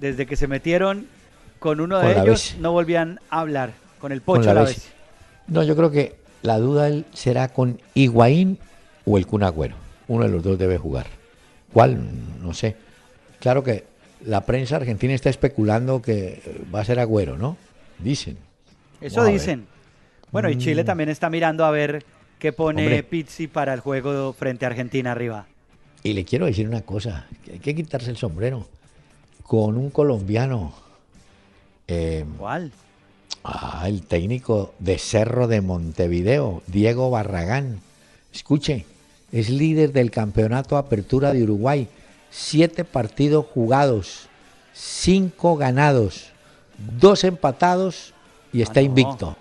[0.00, 1.06] desde que se metieron
[1.58, 3.72] con uno de ellos no volvían a hablar.
[4.00, 4.92] Con el Con Pocho la la vez.
[5.48, 8.58] No, yo creo que la duda será con Higuaín
[9.04, 9.74] o el Kun Agüero.
[10.06, 11.06] Uno de los dos debe jugar.
[11.72, 11.98] ¿Cuál?
[12.40, 12.76] No sé.
[13.40, 13.84] Claro que
[14.24, 16.40] la prensa argentina está especulando que
[16.74, 17.56] va a ser Agüero, ¿no?
[17.98, 18.38] Dicen.
[19.00, 19.66] Eso Vamos a dicen.
[20.30, 22.04] Bueno, y Chile también está mirando a ver
[22.38, 22.84] qué pone Mm.
[22.84, 23.02] Hombre.
[23.02, 25.46] Pizzi para el juego frente a Argentina arriba.
[26.02, 28.66] Y le quiero decir una cosa, que hay que quitarse el sombrero.
[29.42, 30.72] Con un colombiano,
[31.88, 32.70] eh, ¿Cuál?
[33.44, 37.80] ah, el técnico de Cerro de Montevideo, Diego Barragán.
[38.32, 38.84] Escuche,
[39.32, 41.88] es líder del campeonato Apertura de Uruguay.
[42.30, 44.28] Siete partidos jugados,
[44.74, 46.30] cinco ganados,
[47.00, 48.12] dos empatados
[48.52, 48.86] y está no.
[48.86, 49.36] invicto.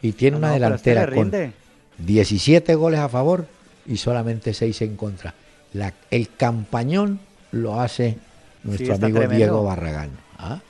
[0.00, 1.52] Y tiene Ah, una no, este delantera con rinde.
[1.98, 3.46] 17 goles a favor
[3.86, 5.34] y solamente 6 en contra.
[5.72, 7.20] La- el campañón
[7.52, 8.18] lo hace
[8.64, 9.36] nuestro amigo tremendo.
[9.36, 10.10] Diego Barragán.
[10.38, 10.60] ¿Ah?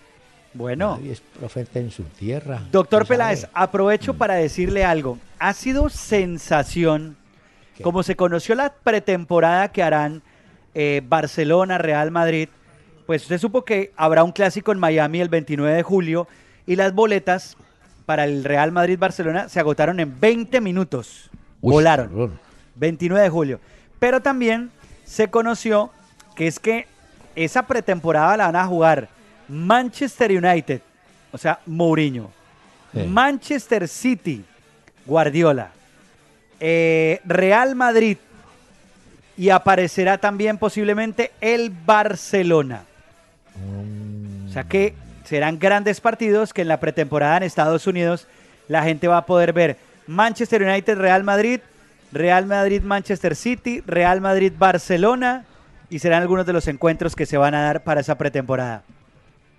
[0.54, 2.62] Bueno, Nadie es profeta en su tierra.
[2.72, 3.08] doctor sabe.
[3.16, 5.18] Peláez, aprovecho para decirle algo.
[5.38, 7.16] Ha sido sensación,
[7.76, 7.82] ¿Qué?
[7.82, 10.22] como se conoció la pretemporada que harán
[10.74, 12.48] eh, Barcelona, Real Madrid,
[13.06, 16.28] pues usted supo que habrá un clásico en Miami el 29 de julio
[16.66, 17.56] y las boletas
[18.06, 21.30] para el Real Madrid-Barcelona se agotaron en 20 minutos.
[21.60, 22.06] Uy, Volaron.
[22.12, 22.30] horror.
[22.76, 23.60] 29 de julio.
[23.98, 24.70] Pero también
[25.08, 25.90] se conoció
[26.36, 26.86] que es que
[27.34, 29.08] esa pretemporada la van a jugar
[29.48, 30.82] Manchester United,
[31.32, 32.30] o sea, Mourinho,
[32.92, 33.00] Sí.
[33.06, 34.44] Manchester City,
[35.04, 35.70] Guardiola,
[36.58, 38.16] eh, Real Madrid
[39.36, 42.84] y aparecerá también posiblemente el Barcelona.
[44.48, 44.94] O sea que
[45.24, 48.26] serán grandes partidos que en la pretemporada en Estados Unidos
[48.68, 51.60] la gente va a poder ver Manchester United, Real Madrid,
[52.12, 55.44] Real Madrid, Manchester City, Real Madrid, Barcelona
[55.90, 58.82] y serán algunos de los encuentros que se van a dar para esa pretemporada.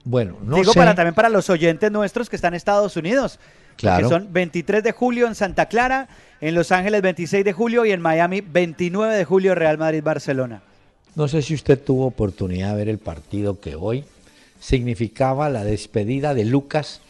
[0.04, 0.80] Bueno, no Digo sé.
[0.80, 3.40] para también para los oyentes nuestros que están en Estados Unidos.
[3.76, 4.08] Claro.
[4.08, 6.08] Que son 23 de julio en Santa Clara,
[6.42, 10.62] en Los Ángeles 26 de julio y en Miami 29 de julio Real Madrid-Barcelona.
[11.16, 14.04] No sé si usted tuvo oportunidad de ver el partido que hoy
[14.60, 17.02] significaba la despedida de Lucas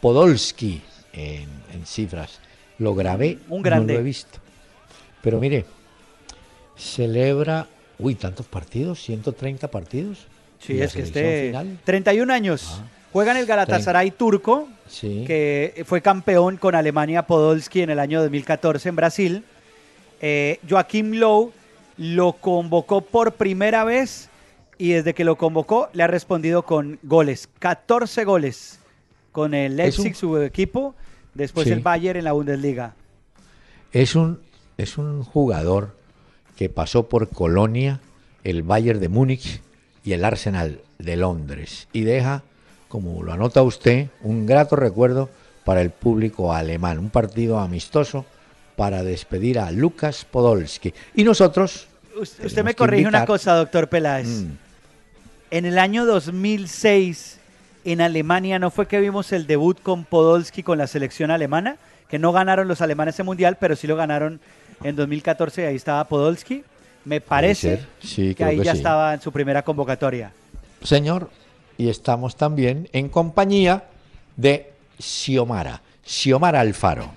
[0.00, 0.82] Podolski
[1.12, 2.40] en, en cifras.
[2.78, 3.94] Lo grabé, Un grande.
[3.94, 4.38] no lo he visto.
[5.26, 5.64] Pero mire,
[6.76, 7.66] celebra,
[7.98, 10.28] uy, tantos partidos, 130 partidos.
[10.60, 11.78] Sí, ¿Y la es que esté final?
[11.84, 12.78] 31 años.
[12.80, 12.84] Ah.
[13.12, 15.24] Juega en el Galatasaray turco, Sí.
[15.26, 19.44] que fue campeón con Alemania Podolski en el año 2014 en Brasil.
[20.20, 21.52] Eh, Joaquim Low
[21.96, 24.28] lo convocó por primera vez
[24.78, 27.48] y desde que lo convocó le ha respondido con goles.
[27.58, 28.78] 14 goles
[29.32, 30.94] con el un- Leipzig, su equipo,
[31.34, 31.72] después Sí.
[31.72, 32.94] el Bayern en la Bundesliga.
[33.92, 34.40] Es un,
[34.78, 35.94] es un jugador
[36.56, 38.00] que pasó por Colonia,
[38.44, 39.60] el Bayern de Múnich
[40.04, 41.88] y el Arsenal de Londres.
[41.92, 42.42] Y deja,
[42.88, 45.28] como lo anota usted, un grato recuerdo
[45.64, 46.98] para el público alemán.
[46.98, 48.24] Un partido amistoso
[48.76, 50.94] para despedir a Lucas Podolski.
[51.14, 51.88] Y nosotros...
[52.18, 54.26] Usted, me corrige una cosa, doctor Peláez.
[54.26, 54.50] Mm,
[55.50, 57.38] En el año 2006,
[57.84, 61.76] en Alemania, ¿no fue que vimos el debut con Podolski con la selección alemana?
[62.08, 64.40] Que no ganaron los alemanes ese mundial, pero sí lo ganaron
[64.82, 66.64] en 2014 y ahí estaba Podolski.
[67.04, 67.84] Me parece.
[68.02, 68.78] Sí, que ahí que ya sí.
[68.78, 70.32] estaba en su primera convocatoria.
[70.82, 71.30] señor,
[71.78, 73.84] y estamos también en compañía
[74.36, 77.10] de Xiomara, Xiomara Alfaro.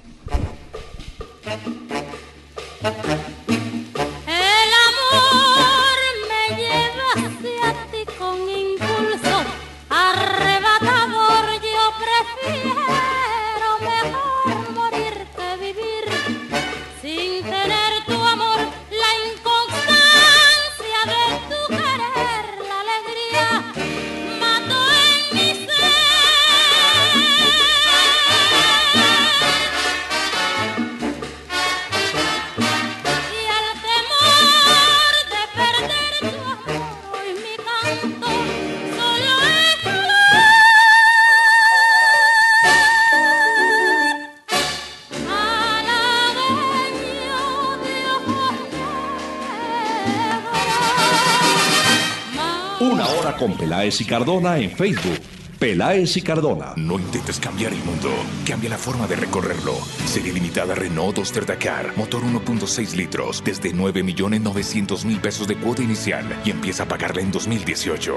[53.40, 55.18] Con Peláez y Cardona en Facebook.
[55.58, 56.74] Peláez y Cardona.
[56.76, 58.10] No intentes cambiar el mundo,
[58.46, 59.76] cambia la forma de recorrerlo.
[60.06, 66.52] Serie limitada Renault Duster Dakar, motor 1.6 litros, desde 9.900.000 pesos de cuota inicial y
[66.52, 68.14] empieza a pagarla en 2018.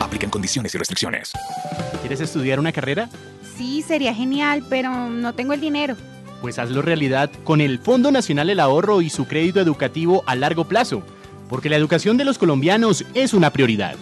[0.00, 1.32] Aplican condiciones y restricciones.
[2.02, 3.08] ¿Quieres estudiar una carrera?
[3.56, 5.96] Sí, sería genial, pero no tengo el dinero.
[6.42, 10.66] Pues hazlo realidad con el Fondo Nacional del Ahorro y su crédito educativo a largo
[10.66, 11.02] plazo,
[11.50, 13.96] porque la educación de los colombianos es una prioridad.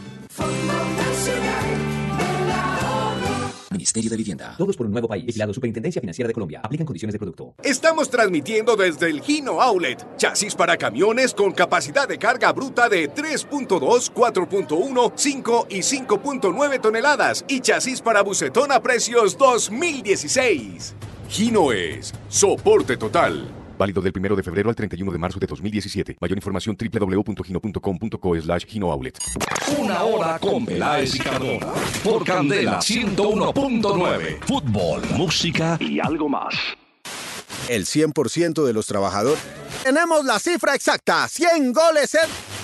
[3.70, 4.54] Ministerio de Vivienda.
[4.58, 5.24] Todos por un nuevo país.
[5.24, 6.60] Vigilado Superintendencia Financiera de Colombia.
[6.62, 7.54] Aplican condiciones de producto.
[7.62, 10.16] Estamos transmitiendo desde el Gino Outlet.
[10.16, 17.44] Chasis para camiones con capacidad de carga bruta de 3.2, 4.1, 5 y 5.9 toneladas.
[17.48, 20.94] Y chasis para bucetón a precios 2016.
[21.30, 23.57] Gino es soporte total.
[23.78, 26.18] Válido del 1 de febrero al 31 de marzo de 2017.
[26.20, 29.18] Mayor información www.gino.com.co slash Gino Outlet.
[29.78, 31.66] Una hora con Peláez y Cardona.
[32.02, 34.40] Por Candela 101.9.
[34.40, 36.54] Fútbol, música y algo más.
[37.68, 39.38] El 100% de los trabajadores.
[39.84, 42.57] Tenemos la cifra exacta, 100 goles en...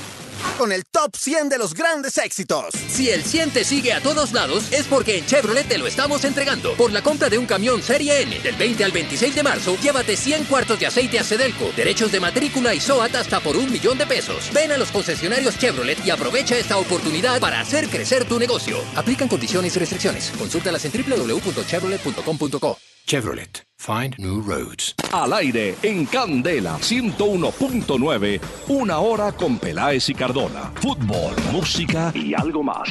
[0.59, 2.75] con el top 100 de los grandes éxitos.
[2.89, 6.25] Si el 100 te sigue a todos lados, es porque en Chevrolet te lo estamos
[6.25, 6.75] entregando.
[6.75, 10.17] Por la compra de un camión Serie N del 20 al 26 de marzo, llévate
[10.17, 13.99] 100 cuartos de aceite a Sedelco, derechos de matrícula y SOAT hasta por un millón
[13.99, 14.51] de pesos.
[14.53, 18.79] Ven a los concesionarios Chevrolet y aprovecha esta oportunidad para hacer crecer tu negocio.
[18.97, 20.33] Aplican condiciones y restricciones.
[20.39, 22.79] Consúltalas en www.chevrolet.com.co.
[23.07, 23.74] Chevrolet.
[23.87, 24.95] Find new roads.
[25.13, 28.41] Al aire en Candela 101.9.
[28.69, 30.73] Una hora con Peláez y Cardona.
[30.77, 32.89] Fútbol, música y algo más.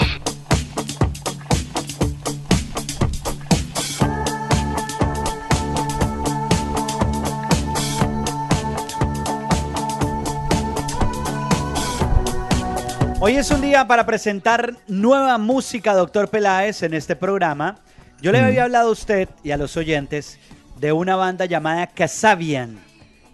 [13.19, 17.79] Hoy es un día para presentar nueva música, doctor Peláez, en este programa.
[18.21, 20.39] Yo le había hablado a usted y a los oyentes
[20.79, 22.79] de una banda llamada Casabian.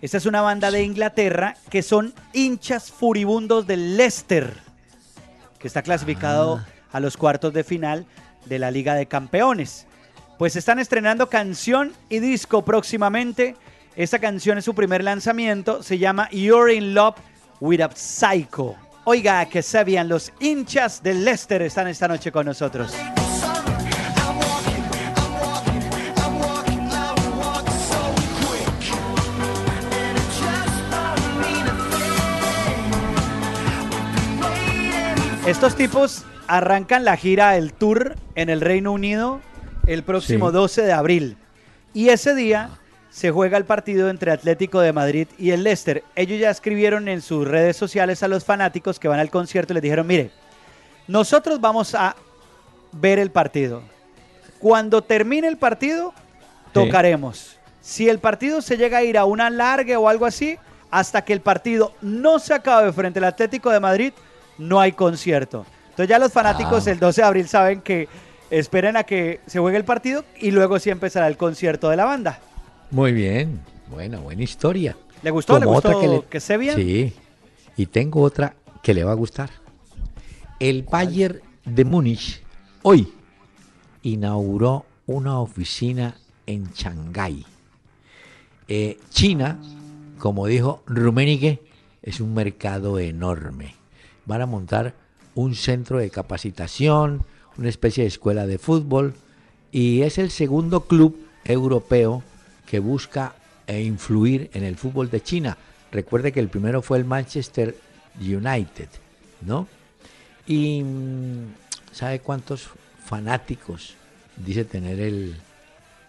[0.01, 4.53] Esta es una banda de Inglaterra que son hinchas furibundos del Leicester,
[5.59, 8.05] que está clasificado a los cuartos de final
[8.45, 9.87] de la Liga de Campeones.
[10.37, 13.55] Pues están estrenando canción y disco próximamente.
[13.95, 17.17] Esta canción es su primer lanzamiento, se llama You're in Love
[17.59, 18.75] with a Psycho.
[19.03, 22.93] Oiga, que sabían los hinchas del Leicester están esta noche con nosotros.
[35.49, 39.41] Estos tipos arrancan la gira del tour en el Reino Unido
[39.87, 40.53] el próximo Sí.
[40.53, 41.37] 12 de abril.
[41.91, 42.69] Y ese día
[43.09, 46.03] se juega el partido entre Atlético de Madrid y el Leicester.
[46.15, 49.75] Ellos ya escribieron en sus redes sociales a los fanáticos que van al concierto y
[49.75, 50.29] les dijeron, mire,
[51.07, 52.15] nosotros vamos a
[52.91, 53.81] ver el partido.
[54.59, 56.13] Cuando termine el partido,
[56.73, 57.57] tocaremos.
[57.81, 60.59] Si el partido se llega a ir a una larga o algo así,
[60.91, 64.13] hasta que el partido no se acabe frente al Atlético de Madrid,
[64.59, 65.65] no hay concierto.
[65.89, 66.91] Entonces ya los fanáticos Ah.
[66.91, 68.07] el 12 de abril saben que
[68.51, 72.05] esperen a que se juegue el partido y luego sí empezará el concierto de la
[72.05, 72.39] banda.
[72.91, 74.95] Muy bien, buena, buena historia.
[75.23, 75.59] ¿Le gustó?
[75.59, 76.75] ¿Le Como gustó otra le- que se bien?
[76.75, 77.13] Sí,
[77.75, 78.53] y tengo otra
[78.83, 79.49] que le va a gustar.
[80.59, 82.41] El Bayern de Múnich
[82.83, 83.11] hoy
[84.03, 87.45] inauguró una oficina en Shanghái.
[88.67, 89.59] Eh, China,
[90.17, 91.61] como dijo Rummenigge,
[92.01, 93.75] es un mercado enorme.
[94.29, 94.93] Van a montar
[95.33, 97.23] un centro de capacitación,
[97.57, 99.15] una especie de escuela de fútbol
[99.71, 102.21] y es el segundo club europeo
[102.67, 103.33] que busca
[103.65, 105.57] eh, influir en el fútbol de China.
[105.91, 107.75] Recuerde que el primero fue el Manchester
[108.19, 108.89] United,
[109.41, 109.67] ¿no?
[110.45, 111.55] Y mm,
[111.91, 112.69] ¿sabe cuántos
[113.03, 113.95] fanáticos
[114.37, 115.37] dice tener el,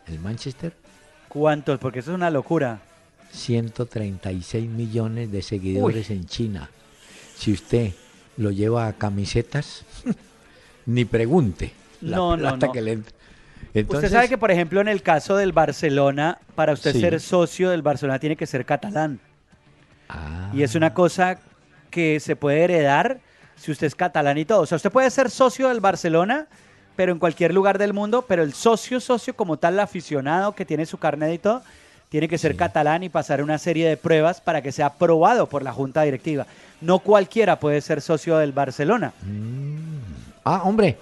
[0.09, 0.75] el Manchester?
[1.27, 1.79] ¿Cuántos?
[1.79, 2.83] Porque eso es una locura.
[3.33, 6.68] 136 millones de seguidores en China.
[7.35, 7.95] Si usted
[8.41, 9.84] lo lleva a camisetas,
[10.86, 12.72] ni pregunte la No, no, plata no.
[12.72, 13.12] que le entra.
[13.66, 17.01] usted Entonces, sabe que, por ejemplo, en el caso del Barcelona, para usted Sí.
[17.01, 19.20] ser socio del Barcelona tiene que ser catalán.
[20.09, 21.38] Ah, Y es una cosa
[21.91, 23.20] que se puede heredar
[23.57, 24.62] si usted es catalán y todo.
[24.62, 26.47] O sea, usted puede ser socio del Barcelona,
[26.97, 30.64] pero en cualquier lugar del mundo, pero el socio, socio como tal, el aficionado que
[30.64, 31.62] tiene su carnet y todo,
[32.09, 35.62] tiene que ser catalán y pasar una serie de pruebas para que sea aprobado por
[35.62, 36.47] la junta directiva.
[36.81, 39.12] No cualquiera puede ser socio del Barcelona.
[40.45, 40.97] Ah, hombre,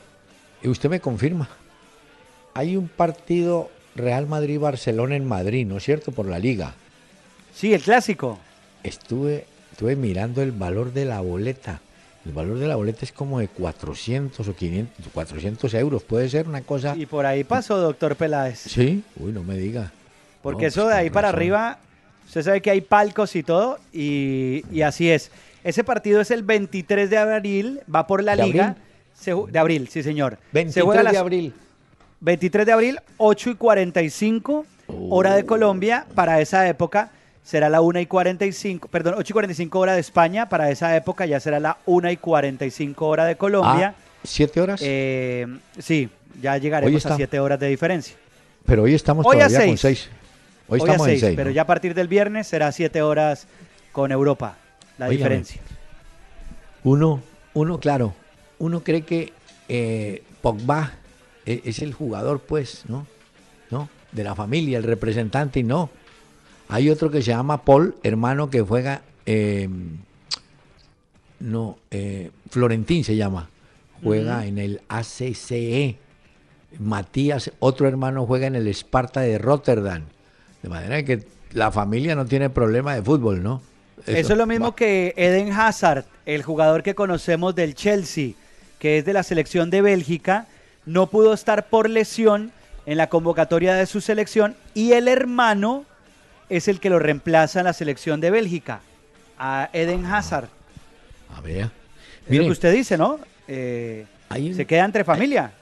[0.63, 1.49] y usted me confirma.
[2.55, 6.13] Hay un partido Real Madrid-Barcelona en Madrid, ¿no es cierto?
[6.13, 6.75] Por la liga.
[7.55, 8.39] Sí, el clásico.
[8.83, 11.81] Estuve, estuve mirando el valor de la boleta.
[12.27, 16.03] El valor de la boleta es como de 400 o 500, 400 euros.
[16.03, 16.95] Puede ser una cosa.
[16.97, 18.59] Y por ahí pasó, doctor Peláez.
[18.61, 19.93] Sí, uy, no me diga.
[20.43, 21.39] Porque No, eso pues de ahí para razón.
[21.39, 21.79] arriba,
[22.27, 25.31] usted sabe que hay palcos y todo, y, y así es.
[25.69, 28.69] Ese partido es el 23 de abril, va por la ¿De liga.
[28.69, 28.83] abril?
[29.13, 30.39] Se de abril, sí señor.
[30.41, 31.53] Se 23 juega a las de abril.
[32.21, 34.65] 23 de abril, 8 y 45,
[35.11, 36.07] hora de Colombia.
[36.15, 37.11] Para esa época
[37.45, 40.49] será la 1 y 45, perdón, 8 y 45 hora de España.
[40.49, 43.95] Para esa época ya será la 1 y 45 hora de Colombia.
[43.95, 44.81] Ah, ¿Siete horas?
[44.83, 45.47] Eh,
[45.79, 46.09] sí,
[46.41, 48.17] ya llegaremos a está- 7 horas de diferencia.
[48.65, 50.01] Pero hoy estamos hoy a todavía con seis.
[50.01, 50.11] 6.
[50.69, 51.37] Hoy, Hoy a estamos seis, en 6.
[51.37, 53.47] pero ya a partir del viernes será 7 horas
[53.93, 54.57] con Europa,
[54.99, 55.61] la diferencia.
[56.85, 57.23] Uno,
[57.55, 58.15] uno, claro,
[58.59, 59.33] uno cree que
[59.69, 60.93] eh, Pogba
[61.47, 63.07] e- es, el jugador, pues, ¿no?
[63.71, 63.89] ¿no?
[64.13, 65.91] De la familia, el representante, y no.
[66.69, 69.69] Hay otro que se llama Paul, hermano que juega, eh,
[71.41, 73.49] no, eh, Florentín se llama,
[74.03, 75.97] juega en el ACCE.
[76.79, 80.05] Matías, otro hermano, juega en el Sparta de Rotterdam.
[80.63, 83.63] De manera que la familia no tiene problema de fútbol, ¿no?
[84.07, 88.33] Eso, es lo mismo que Eden Hazard, el jugador que conocemos del Chelsea,
[88.79, 90.47] que es de la selección de Bélgica,
[90.87, 92.53] no pudo estar por lesión
[92.87, 95.85] en la convocatoria de su selección y el hermano
[96.49, 98.81] es el que lo reemplaza en la selección de Bélgica,
[99.39, 100.49] a Eden Hazard.
[101.37, 101.71] A ver.
[102.27, 103.19] Es lo que usted dice, ¿no?
[103.47, 105.53] Eh, un- se queda entre familia.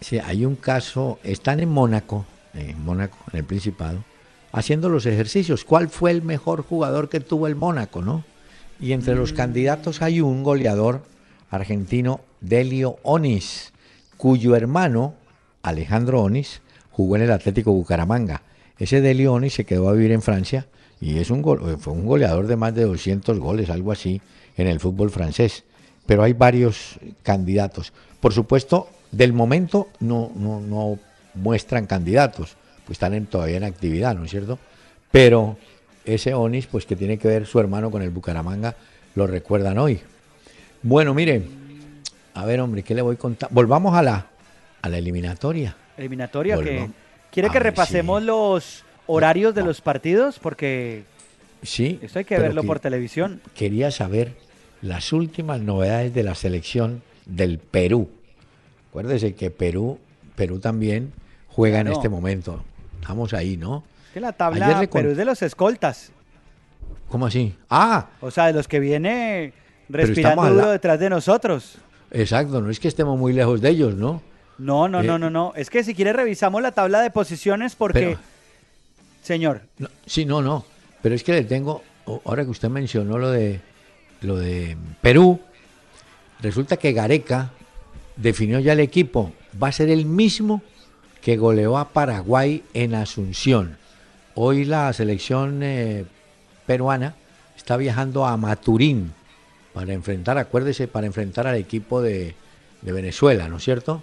[0.00, 2.24] Sí, hay un caso, están en Mónaco,
[2.54, 4.02] en Mónaco, en el Principado,
[4.52, 5.64] haciendo los ejercicios.
[5.64, 8.24] ¿Cuál fue el mejor jugador que tuvo el Mónaco, no?
[8.80, 11.02] Y entre los candidatos hay un goleador
[11.50, 13.72] argentino, Delio Onis,
[14.16, 15.14] cuyo hermano,
[15.62, 18.42] Alejandro Onis, jugó en el Atlético Bucaramanga.
[18.78, 20.66] Ese Delio Onis se quedó a vivir en Francia
[21.00, 24.20] y es un gol- fue un goleador de más de 200 goles, algo así,
[24.56, 25.64] en el fútbol francés.
[26.06, 27.92] Pero hay varios candidatos.
[28.20, 30.98] Por supuesto, del momento no, no, no
[31.34, 32.56] muestran candidatos,
[32.90, 34.58] pues están en- todavía en actividad, ¿no es cierto?
[35.12, 35.56] Pero
[36.04, 38.74] ese Onis, pues que tiene que ver su hermano con el Bucaramanga,
[39.14, 40.00] lo recuerdan hoy.
[40.82, 41.40] Bueno, mire,
[42.34, 43.48] a ver, hombre, ¿qué le voy a contar?
[43.52, 44.26] Volvamos a la,
[44.82, 45.76] a la eliminatoria.
[45.96, 46.88] Eliminatoria que
[47.30, 48.26] quiere A que ver, repasemos sí.
[48.26, 51.04] los horarios de los partidos porque
[51.62, 52.00] Sí.
[52.02, 53.40] esto hay que verlo por televisión.
[53.54, 54.32] Quería saber
[54.82, 58.10] las últimas novedades de la selección del Perú.
[58.88, 60.00] Acuérdese que Perú,
[60.34, 61.12] Perú también
[61.46, 62.64] juega en este momento.
[63.00, 63.82] Estamos ahí, ¿no?
[64.12, 66.10] Que la tabla le pero es de los escoltas,
[67.08, 67.54] ¿Cómo así?
[67.68, 69.52] Ah, o sea, de los que viene
[69.88, 71.78] respirando duro detrás de nosotros.
[72.12, 74.22] exacto, no es que estemos muy lejos de ellos, ¿no?
[74.58, 75.52] No, no, Eh, no, no, no.
[75.56, 78.18] Es que si quiere revisamos la tabla de posiciones porque, Pero-
[79.22, 80.64] señor, No, sí, no, no.
[81.02, 81.82] Pero es que le tengo,
[82.24, 83.60] ahora que usted mencionó lo de
[84.20, 85.40] lo de Perú,
[86.42, 87.50] resulta que Gareca
[88.16, 89.32] definió ya el equipo.
[89.60, 90.62] Va a ser el mismo
[91.20, 93.76] que goleó a Paraguay en Asunción.
[94.34, 96.04] Hoy la selección eh,
[96.66, 97.14] peruana
[97.56, 99.12] está viajando a Maturín
[99.74, 102.34] para enfrentar, acuérdese, para enfrentar al equipo de,
[102.82, 104.02] Venezuela, ¿no es cierto?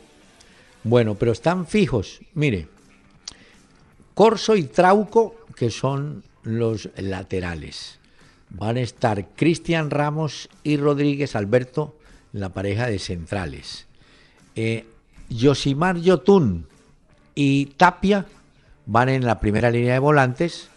[0.83, 2.19] Bueno, pero están fijos.
[2.35, 2.67] Mire,
[4.13, 7.99] Corso y Trauco, que son los laterales.
[8.49, 11.95] Van a estar Cristian Ramos y Rodríguez Alberto,
[12.33, 13.87] la pareja de centrales.
[14.55, 14.85] Eh,
[15.29, 16.67] Yosimar Yotun
[17.37, 18.25] y Tapia
[18.87, 20.69] van en la primera línea de volantes.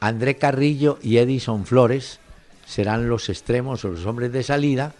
[0.00, 2.20] André Carrillo y Edison Flores
[2.64, 4.94] serán los extremos o los hombres de salida.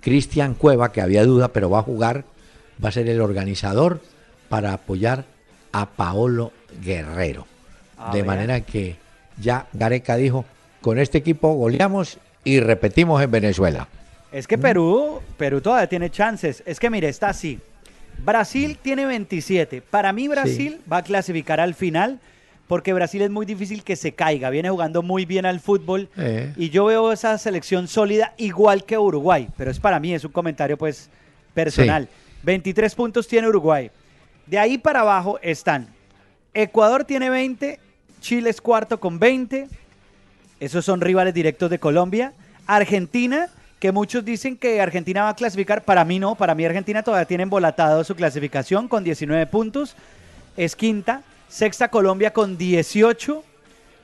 [0.00, 2.24] Cristian Cueva, que había duda, pero va a jugar,
[2.82, 4.00] va a ser el organizador
[4.48, 5.26] para apoyar
[5.72, 6.52] a Paolo
[6.82, 7.46] Guerrero.
[8.14, 8.96] De manera que
[9.38, 10.46] ya Gareca dijo,
[10.80, 13.88] con este equipo goleamos y repetimos en Venezuela.
[14.32, 16.62] es que Perú, Perú todavía tiene chances.
[16.64, 17.60] Es que mire, está así.
[18.24, 19.82] Brasil tiene 27.
[19.82, 22.18] Para mí Brasil va a clasificar al final
[22.66, 24.50] porque Brasil es muy difícil que se caiga.
[24.50, 26.52] Viene jugando muy bien al fútbol Eh.
[26.56, 29.48] y yo veo esa selección sólida igual que Uruguay.
[29.56, 31.08] Pero es para mí, es un comentario pues
[31.54, 32.08] personal.
[32.42, 33.90] 23 puntos tiene Uruguay.
[34.46, 35.88] De ahí para abajo están
[36.54, 37.78] Ecuador tiene 20,
[38.20, 39.68] Chile es cuarto con 20.
[40.58, 42.32] Esos son rivales directos de Colombia.
[42.66, 43.48] Argentina,
[43.78, 45.84] que muchos dicen que Argentina va a clasificar.
[45.84, 49.96] Para mí no, para mí Argentina todavía tiene embolatado su clasificación con 19 puntos.
[50.56, 51.22] Es quinta.
[51.48, 53.44] Sexta Colombia con 18.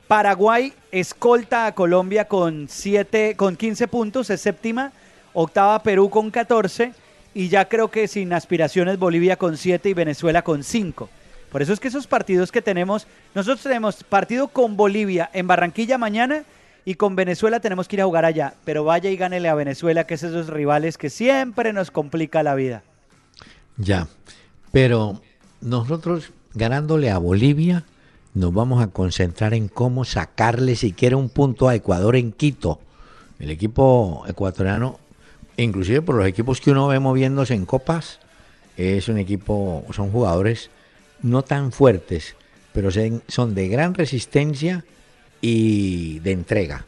[0.07, 4.93] Paraguay escolta a Colombia con, 7, con 15 puntos, es séptima.
[5.33, 6.93] Octava Perú con 14.
[7.35, 11.09] Y ya creo que sin aspiraciones Bolivia con 7 y Venezuela con 5.
[11.51, 15.97] Por eso es que esos partidos que tenemos, nosotros tenemos partido con Bolivia en Barranquilla
[15.97, 16.45] mañana
[16.85, 18.55] y con Venezuela tenemos que ir a jugar allá.
[18.65, 22.55] Pero vaya y gánele a Venezuela, que es esos rivales que siempre nos complica la
[22.55, 22.83] vida.
[23.77, 24.09] Ya,
[24.73, 25.21] pero
[25.61, 27.85] nosotros ganándole a Bolivia
[28.35, 32.81] nos vamos a concentrar en cómo sacarle siquiera un punto a Ecuador en Quito.
[33.39, 34.99] El equipo ecuatoriano,
[35.57, 38.21] inclusive por los equipos que uno ve moviéndose en copas,
[38.77, 40.71] es un equipo, son jugadores
[41.23, 42.37] no tan fuertes,
[42.73, 42.91] pero
[43.29, 44.85] son de gran resistencia
[45.43, 46.87] y de entrega.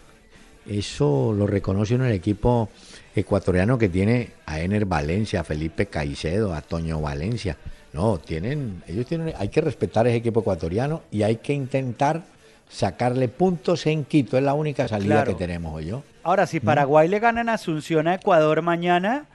[0.67, 2.71] Eso lo reconoce uno en el equipo
[3.15, 7.57] ecuatoriano que tiene a Ener Valencia, a Felipe Caicedo, a Toño Valencia.
[7.93, 12.23] No, tienen, ellos tienen, hay que respetar ese equipo ecuatoriano y hay que intentar
[12.69, 14.39] sacarle puntos en Quito.
[14.39, 15.33] Es la única salida Claro.
[15.33, 15.93] que tenemos hoy.
[16.23, 19.27] Ahora, si Paraguay le gana en Asunción a Ecuador mañana,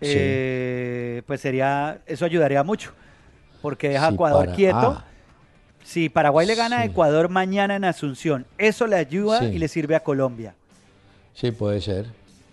[0.00, 0.10] Sí.
[0.10, 2.92] eh, pues sería, eso ayudaría mucho,
[3.62, 4.76] porque deja a Ecuador para- quieto.
[4.76, 5.04] ah.
[5.84, 6.84] Si Paraguay le gana a.
[6.84, 9.44] Ecuador mañana en Asunción, eso le ayuda Sí.
[9.46, 10.54] y le sirve a Colombia.
[11.34, 12.06] Sí, puede ser.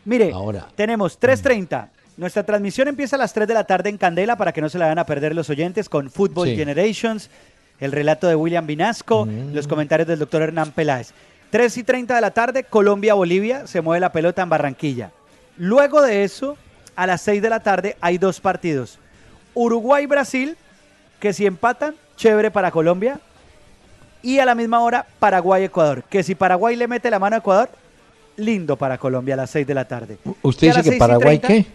[0.06, 0.68] Mire, Ahora.
[0.76, 1.90] tenemos 3.30.
[2.18, 4.78] Nuestra transmisión empieza a las 3 de la tarde en Candela para que no se
[4.78, 6.56] la vayan a perder los oyentes con Football Sí.
[6.58, 7.30] Generations,
[7.80, 9.54] el relato de William Vinasco, Mm.
[9.54, 11.14] los comentarios del doctor Hernán Peláez.
[11.52, 15.12] 3 y 30 de la tarde, Colombia-Bolivia, se mueve la pelota en Barranquilla.
[15.58, 16.58] Luego de eso,
[16.96, 19.00] a las 6 de la tarde, hay dos partidos.
[19.54, 20.58] Uruguay-Brasil,
[21.20, 23.19] que si empatan, chévere para Colombia.
[24.22, 27.69] Y a la misma hora, Paraguay-Ecuador, que si Paraguay le mete la mano a Ecuador,
[28.38, 30.19] lindo para Colombia a las 6 de la tarde.
[30.43, 31.65] ¿Usted dice que 6 y Paraguay 30, qué?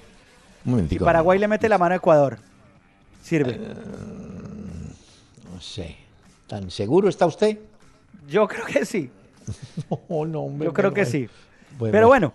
[0.65, 1.05] Un Si.
[1.05, 2.39] Paraguay le mete la mano a Ecuador,
[3.21, 3.59] sirve.
[5.53, 5.97] No sé.
[6.47, 7.59] ¿Tan seguro está usted?
[8.29, 9.11] Yo creo que sí.
[10.09, 11.29] No, no, hombre, Yo creo que sí.
[11.79, 12.33] Bueno, Pero bueno,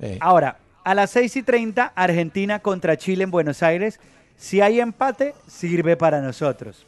[0.00, 4.00] eh, ahora, a las 6 y 30, Argentina contra Chile en Buenos Aires.
[4.36, 6.86] Si hay empate, sirve para nosotros.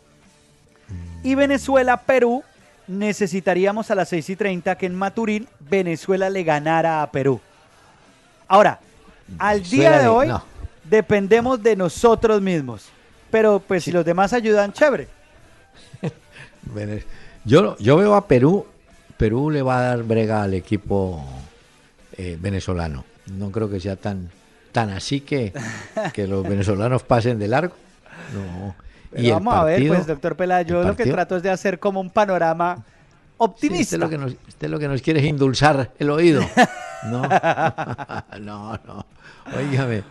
[1.23, 2.43] Y Venezuela-Perú,
[2.87, 7.41] necesitaríamos a las 6 y 30 que en Maturín Venezuela le ganara a Perú.
[8.47, 8.81] Ahora,
[9.39, 10.43] al día de hoy, no.
[10.85, 12.87] dependemos de nosotros mismos.
[13.31, 15.09] Pero pues si los demás ayudan, chévere.
[17.45, 18.67] Yo, yo veo a Perú,
[19.17, 21.25] Perú le va a dar brega al equipo
[22.17, 23.05] eh, venezolano.
[23.33, 24.31] No creo que sea tan,
[24.73, 25.55] tan así que,
[26.13, 27.75] que los venezolanos pasen de largo.
[28.35, 28.75] No.
[29.11, 31.51] Pero Y el vamos a ver, pues, doctor Pela, yo lo que trato es de
[31.51, 33.97] hacer como un panorama Sí, optimista.
[33.97, 36.43] usted, lo que nos, usted lo que nos quiere es indulzar el oído.
[37.05, 37.23] No,
[38.41, 39.07] no, no.
[39.57, 40.03] Óigame.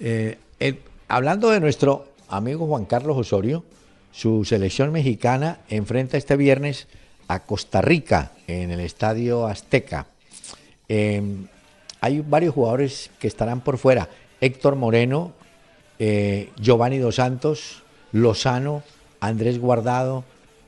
[0.00, 3.64] eh, el- hablando de nuestro amigo Juan Carlos Osorio,
[4.12, 6.88] su selección mexicana enfrenta este viernes
[7.28, 10.06] a Costa Rica en el Estadio Azteca.
[10.88, 11.22] Eh,
[12.00, 14.08] hay varios jugadores que estarán por fuera.
[14.40, 15.32] Héctor Moreno,
[15.98, 17.82] eh, Giovanni Dos Santos,
[18.20, 18.82] Lozano,
[19.20, 20.24] Andrés Guardado,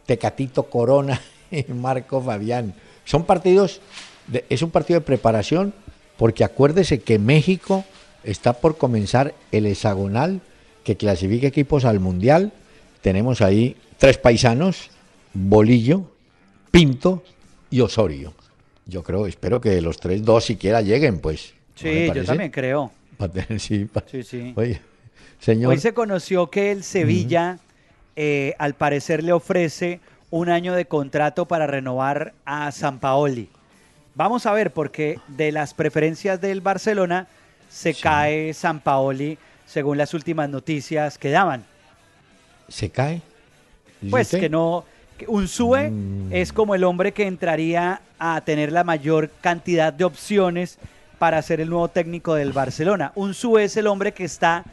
[0.06, 1.20] Tecatito Corona
[1.50, 2.74] y Marco Fabián.
[3.04, 3.80] Son partidos,
[4.26, 5.72] de- es un partido de preparación
[6.16, 7.84] porque acuérdese que México
[8.24, 10.40] está por comenzar el hexagonal
[10.84, 12.52] que clasifica equipos al Mundial.
[13.02, 14.90] Tenemos ahí tres paisanos,
[15.32, 16.10] Bolillo,
[16.70, 17.22] Pinto
[17.70, 18.34] y Osorio.
[18.86, 21.52] Yo creo, espero que los tres, dos siquiera lleguen, pues.
[21.82, 22.90] ¿no le Sí, yo también creo.
[23.58, 23.88] Sí,
[24.24, 24.52] sí.
[24.56, 24.80] Oye,
[25.40, 25.72] señor.
[25.72, 27.58] Hoy se conoció que el Sevilla,
[28.16, 33.48] eh, al parecer, le ofrece un año de contrato para renovar a San Paoli.
[34.14, 37.28] Vamos a ver, porque de las preferencias del Barcelona
[37.70, 41.64] se cae San Paoli, según las últimas noticias que daban.
[42.68, 43.22] ¿Se cae?
[44.00, 44.84] ¿Dice Pues que no.
[45.16, 46.32] que Unzúe Mm.
[46.32, 50.78] es como el hombre que entraría a tener la mayor cantidad de opciones
[51.18, 53.10] para ser el nuevo técnico del Barcelona.
[53.16, 54.64] Unzúe es el hombre que está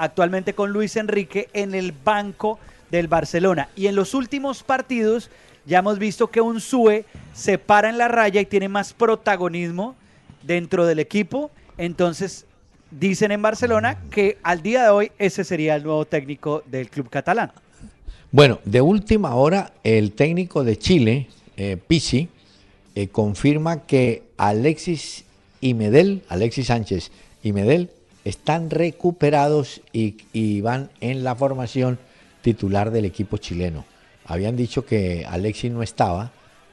[0.00, 2.58] actualmente con Luis Enrique en el banco
[2.90, 3.68] del Barcelona.
[3.76, 5.30] Y en los últimos partidos
[5.66, 9.94] ya hemos visto que Unzúe se para en la raya y tiene más protagonismo
[10.42, 11.50] dentro del equipo.
[11.76, 12.46] Entonces
[12.90, 17.08] dicen en Barcelona que al día de hoy ese sería el nuevo técnico del club
[17.10, 17.52] catalán.
[18.32, 21.78] Bueno, de última hora, el técnico de Chile, eh,
[22.94, 25.24] eh, confirma que Alexis
[25.60, 27.10] y Medel, Alexis Sánchez
[27.42, 27.90] y Medel,
[28.24, 31.98] están recuperados y, y van en la formación
[32.42, 33.84] titular del equipo chileno.
[34.24, 36.30] Habían dicho que Alexis no estaba,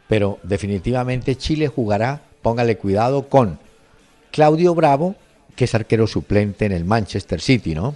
[0.08, 3.60] pero definitivamente Chile jugará, póngale cuidado, con
[4.32, 5.16] Claudio Bravo,
[5.56, 7.96] que es arquero suplente en el Manchester City, ¿no?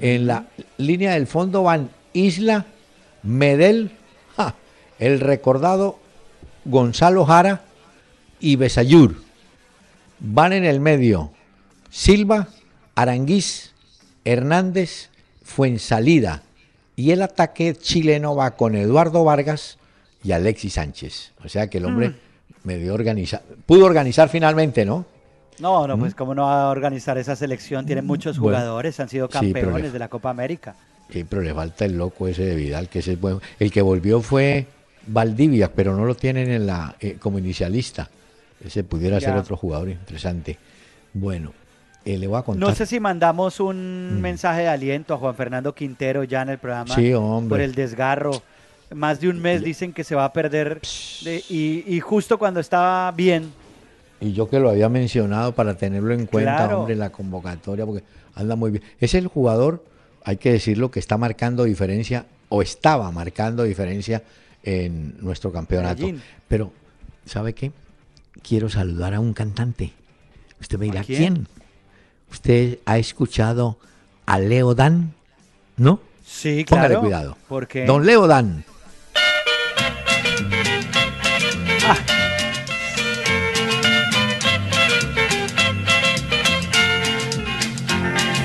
[0.00, 0.46] En la
[0.78, 2.66] línea del fondo van Isla,
[3.22, 3.90] Medel,
[4.36, 4.54] ja,
[4.98, 5.98] el recordado
[6.64, 7.62] Gonzalo Jara
[8.40, 9.16] y Besayur.
[10.18, 11.30] Van en el medio
[11.90, 12.48] Silva,
[12.96, 13.72] Aranguiz,
[14.24, 15.10] Hernández,
[15.44, 16.42] Fuensalida.
[16.96, 19.78] Y el ataque chileno va con Eduardo Vargas
[20.24, 21.32] y Alexis Sánchez.
[21.44, 22.14] O sea que el hombre Mm.
[22.64, 25.04] medio organiza, pudo organizar finalmente, ¿no?
[25.60, 27.86] No, no, pues cómo no va a organizar esa selección.
[27.86, 28.42] Tiene muchos Mm.
[28.42, 30.74] Bueno, jugadores, han sido campeones de la Copa América.
[31.10, 33.40] Sí, pero le falta el loco ese de Vidal, que ese es bueno.
[33.58, 34.66] El que volvió fue
[35.06, 38.10] Valdivia, pero no lo tienen en la eh, como inicialista.
[38.64, 39.40] Ese pudiera ser Ya.
[39.40, 40.58] otro jugador interesante.
[41.14, 41.52] Bueno,
[42.06, 42.66] eh, le voy a contar.
[42.68, 46.58] No sé si mandamos un mensaje de aliento a Juan Fernando Quintero ya en el
[46.58, 46.98] programa Mm.
[46.98, 47.12] Sí,
[47.48, 48.42] por el desgarro.
[48.94, 50.80] Más de un mes dicen que se va a perder
[51.24, 53.52] de- y, y justo cuando estaba bien,
[54.20, 56.78] Y yo que lo había mencionado para tenerlo en cuenta, Claro.
[56.80, 58.02] hombre, en la convocatoria, porque
[58.34, 58.82] anda muy bien.
[58.98, 59.84] Es el jugador,
[60.24, 64.22] hay que decirlo, que está marcando diferencia, o estaba marcando diferencia
[64.62, 66.02] en nuestro campeonato.
[66.02, 66.22] Medellín.
[66.48, 66.72] Pero,
[67.26, 67.72] ¿sabe qué?
[68.42, 69.92] Quiero saludar a un cantante.
[70.60, 71.18] Usted me dirá, ¿A quién?
[71.34, 71.48] quién?
[72.30, 73.78] ¿Usted ha escuchado
[74.26, 75.14] a Leo Dan?
[75.76, 76.00] ¿No?
[76.24, 77.00] sí, Póngale claro.
[77.00, 77.38] cuidado.
[77.48, 78.64] Porque Don Leo Dan.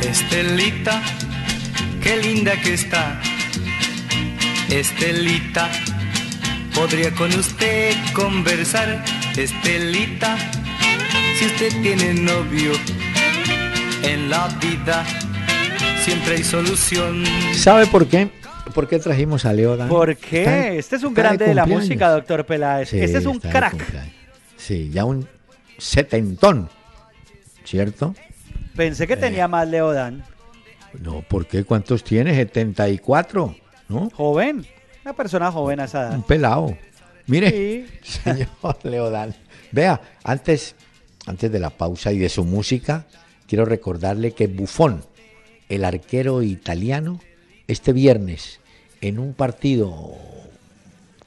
[0.04, 1.02] Estelita,
[2.02, 3.22] qué linda que está.
[4.70, 5.70] Estelita,
[6.74, 9.04] podría con usted conversar.
[9.38, 10.38] Estelita,
[11.38, 12.72] si usted tiene novio
[14.04, 15.04] en la vida,
[16.04, 17.24] siempre hay solución.
[17.54, 18.30] ¿Sabe por qué?
[18.74, 19.90] ¿Por qué trajimos a Leo Dan?
[19.90, 20.42] ¿Por qué?
[20.44, 22.90] Está este es un grande de la música, doctor Peláez.
[22.90, 23.76] Sí, este es un crack.
[24.58, 25.28] Sí, ya un
[25.78, 26.70] setentón,
[27.66, 28.16] ¿cierto?
[28.76, 30.24] Pensé que tenía más Leodan.
[31.00, 31.64] No, ¿por qué?
[31.64, 32.36] ¿Cuántos tiene?
[32.36, 33.56] 74,
[33.90, 34.10] ¿no?
[34.12, 34.66] Joven,
[35.04, 36.16] una persona joven a esa edad.
[36.16, 36.78] Un pelado.
[37.28, 37.86] Mire, Sí.
[38.24, 38.48] señor
[38.84, 39.34] Leodán.
[39.72, 40.76] Vea, antes,
[41.26, 43.06] antes de la pausa y de su música,
[43.52, 45.04] quiero recordarle que Buffon,
[45.68, 47.20] el arquero italiano,
[47.68, 48.62] este viernes,
[49.02, 50.14] en un partido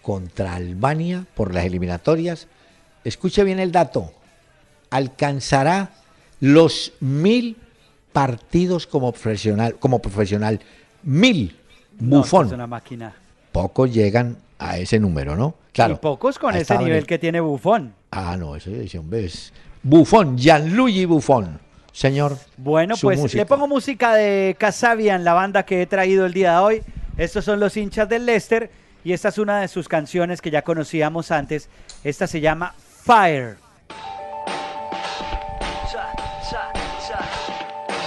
[0.01, 2.47] contra Albania por las eliminatorias,
[3.05, 4.11] escuche bien el dato,
[4.89, 5.91] alcanzará
[6.41, 7.59] los mil
[8.15, 10.61] partidos como profesional, como profesional,
[11.03, 11.59] mil.
[12.01, 13.15] No, es una máquina.
[13.53, 15.57] Pocos llegan a ese número, ¿no?
[15.75, 15.93] Claro.
[15.93, 17.93] Y pocos con ese nivel el- que tiene Bufón.
[18.11, 19.53] Ah, no, ese ese hombre es
[19.83, 21.61] Buffon, Gianluigi Buffon.
[21.95, 22.37] Señor.
[22.57, 23.41] Bueno, su pues música.
[23.41, 26.83] le pongo música de Casabian, la banda que he traído el día de hoy.
[27.17, 28.69] Estos son los hinchas del Leicester
[29.05, 31.69] y esta es una de sus canciones que ya conocíamos antes.
[32.03, 32.75] Esta se llama
[33.05, 33.59] Fire.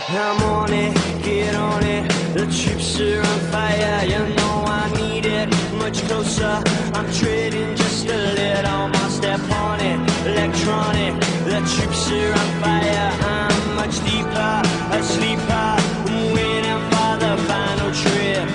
[0.10, 2.10] I'm on it, get on it.
[2.34, 5.50] The troops are on fire, you know I need it.
[5.74, 6.62] Much closer,
[6.94, 10.07] I'm treading just a little more step on it.
[10.48, 13.12] electronic, the troops are on fire.
[13.22, 14.62] I'm much deeper,
[14.96, 15.70] a sleeper,
[16.34, 18.48] waiting for the final trip.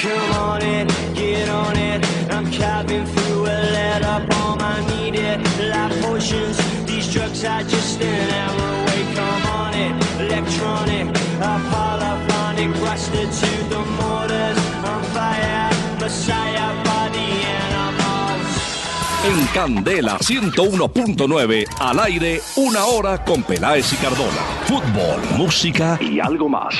[0.00, 1.70] Come on in, get on.
[2.30, 2.50] I'm
[3.06, 4.22] through a lead up
[4.56, 6.56] my needed life potions.
[6.86, 9.02] These drugs are just an hour away.
[9.14, 9.94] Come on in,
[10.24, 11.08] electronic,
[11.40, 13.39] a polyphonic rusted.
[19.54, 24.42] Candela 101.9, al aire, una hora con Peláez y Cardona.
[24.66, 26.72] Fútbol, música y algo más.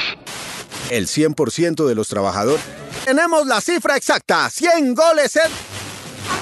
[0.88, 2.60] El 100% de los trabajadores.
[3.04, 5.50] Tenemos la cifra exacta, 100 goles en-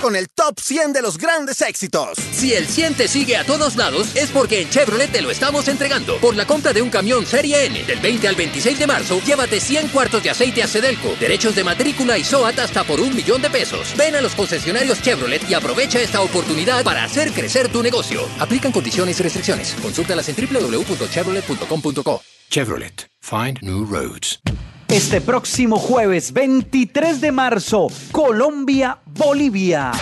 [0.00, 2.18] con el top 100 de los grandes éxitos.
[2.32, 5.68] Si el 100 te sigue a todos lados, es porque en Chevrolet te lo estamos
[5.68, 6.18] entregando.
[6.18, 9.60] Por la compra de un camión Serie N del 20 al 26 de marzo, llévate
[9.60, 13.42] 100 cuartos de aceite a Sedelco, derechos de matrícula y SOAT hasta por un millón
[13.42, 13.94] de pesos.
[13.96, 18.28] Ven a los concesionarios Chevrolet y aprovecha esta oportunidad para hacer crecer tu negocio.
[18.38, 19.74] Aplican condiciones y restricciones.
[19.82, 22.22] Consúltalas en www.chevrolet.com.co.
[22.50, 23.08] Chevrolet.
[23.20, 24.40] Find new roads.
[24.88, 29.92] Este próximo jueves 23 de marzo, Colombia-Bolivia.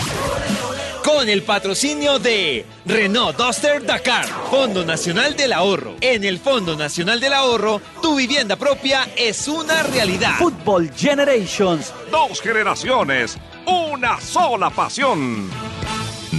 [1.05, 5.97] Con el patrocinio de Renault Duster Dakar, Fondo Nacional del Ahorro.
[6.01, 10.37] En el Fondo Nacional del Ahorro, tu vivienda propia es una realidad.
[10.39, 11.93] Football Generations.
[12.13, 15.51] Dos generaciones, una sola pasión.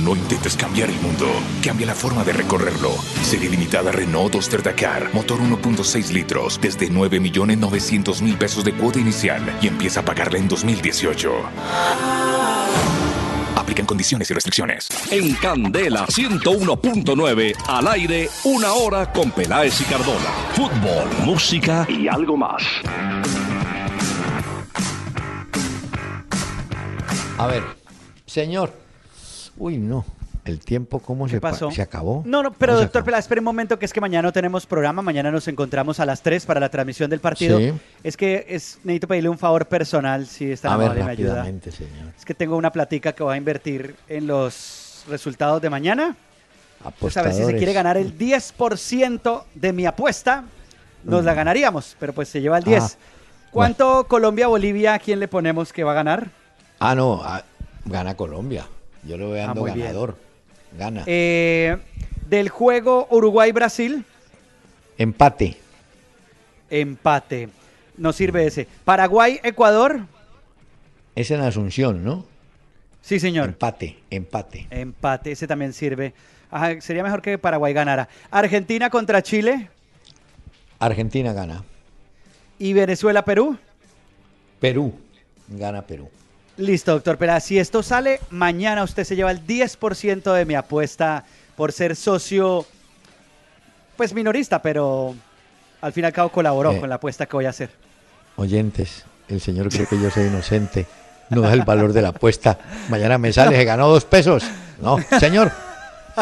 [0.03, 1.25] No intentes cambiar el mundo.
[1.63, 2.91] Cambia la forma de recorrerlo.
[3.23, 5.13] Serie limitada Renault Duster Dakar.
[5.13, 6.59] Motor 1.6 litros.
[6.61, 9.41] Desde 9.900.000 pesos de cuota inicial.
[9.61, 11.31] Y empieza a pagarla en 2018.
[13.55, 14.87] Aplican condiciones y restricciones.
[15.11, 20.29] En Candela 101.9, al aire, una hora con Peláez y Cardona.
[20.53, 22.63] Fútbol, música y algo más.
[27.37, 27.63] A ver,
[28.25, 28.86] señor.
[29.57, 30.05] Uy, no.
[30.45, 31.69] El tiempo, ¿cómo se, pa- pasó?
[31.71, 32.23] se acabó?
[32.25, 33.03] No, no, pero ¿Cómo se doctor?
[33.03, 36.05] Peláez, espere un momento que es que mañana no tenemos programa, mañana nos encontramos a
[36.05, 37.59] las 3 para la transmisión del partido.
[37.59, 37.73] Sí.
[38.01, 41.43] Es que es, necesito pedirle un favor personal, si está amable me ayuda.
[41.43, 42.13] señor.
[42.17, 46.15] Es que tengo una platica que voy a invertir en los resultados de mañana.
[46.97, 50.45] Pues a ver si se quiere ganar el 10% de mi apuesta,
[51.03, 52.83] nos la ganaríamos, pero pues se lleva el 10.
[52.83, 52.97] Ah,
[53.51, 56.29] ¿Cuánto Colombia-Bolivia a quién le ponemos que va a ganar?
[56.79, 57.43] Ah, no, ah,
[57.85, 58.65] gana Colombia.
[59.07, 59.79] Yo lo veo Ah, ando bien.
[59.79, 60.17] ganador.
[60.77, 61.03] Gana.
[61.05, 61.77] Eh,
[62.27, 64.03] del juego Uruguay-Brasil,
[64.97, 65.57] Empate.
[66.69, 67.49] empate.
[67.97, 68.67] No sirve ese.
[68.85, 70.01] Paraguay-Ecuador,
[71.15, 72.25] Es en Asunción, ¿no?
[73.01, 73.47] sí señor.
[73.49, 74.67] Empate, empate.
[74.69, 76.13] Empate, ese también sirve.
[76.51, 78.07] Ajá, sería mejor que Paraguay ganara.
[78.29, 79.69] Argentina contra Chile
[80.79, 81.63] Argentina gana.
[82.59, 83.57] y Venezuela-Perú.
[84.59, 84.93] Perú.
[85.47, 86.09] Gana Perú.
[86.57, 87.39] Listo, doctor Pera.
[87.39, 91.23] Si esto sale, mañana usted se lleva el 10% de mi apuesta
[91.55, 92.65] por ser socio,
[93.95, 95.13] pues minorista, pero
[95.81, 96.79] al fin y al cabo colaboró Eh.
[96.79, 97.69] con la apuesta que voy a hacer.
[98.37, 100.85] Oyentes, el señor cree que yo soy inocente.
[101.29, 102.57] No da el valor de la apuesta.
[102.89, 104.43] Mañana me sale, se ganó dos pesos.
[104.81, 105.51] No, señor.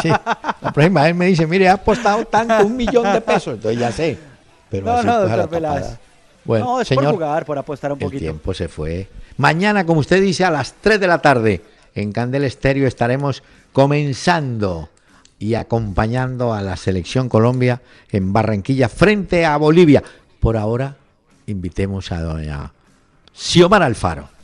[0.02, 0.10] Sí.
[0.10, 3.54] La próxima vez me dice, mire, ha apostado tanto, un millón de pesos.
[3.56, 4.18] Entonces ya sé.
[4.70, 5.50] Pero No, así no, doctor.
[6.44, 8.20] Bueno, no, es señor, por jugar, por apostar un el poquito.
[8.20, 9.08] tiempo se fue.
[9.38, 11.62] Mañana, como usted dice, a las 3 de la tarde,
[11.94, 14.90] en Candel Estéreo estaremos comenzando
[15.40, 20.04] y acompañando a la selección Colombia en Barranquilla frente a Bolivia.
[20.40, 20.96] Por ahora,
[21.48, 22.72] invitemos a doña
[23.34, 24.35] Xiomara Alfaro.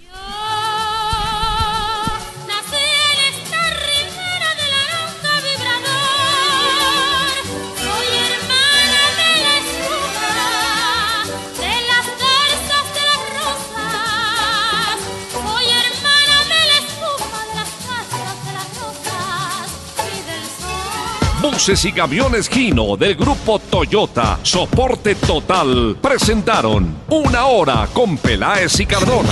[21.62, 28.88] Buses y camiones Gino del grupo Toyota, soporte total, presentaron Una Hora con Peláez y
[28.88, 29.30] Cardona.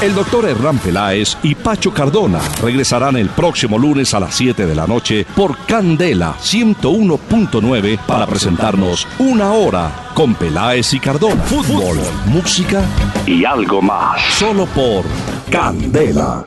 [0.00, 4.74] El doctor Hernán Peláez y Pacho Cardona regresarán el próximo lunes a las 7 de
[4.74, 11.42] la noche por Candela 101.9 para presentarnos Una Hora con Peláez y Cardona.
[11.42, 12.82] Fútbol, música
[13.26, 14.22] y algo más.
[14.38, 15.04] Solo por
[15.50, 16.46] Candela.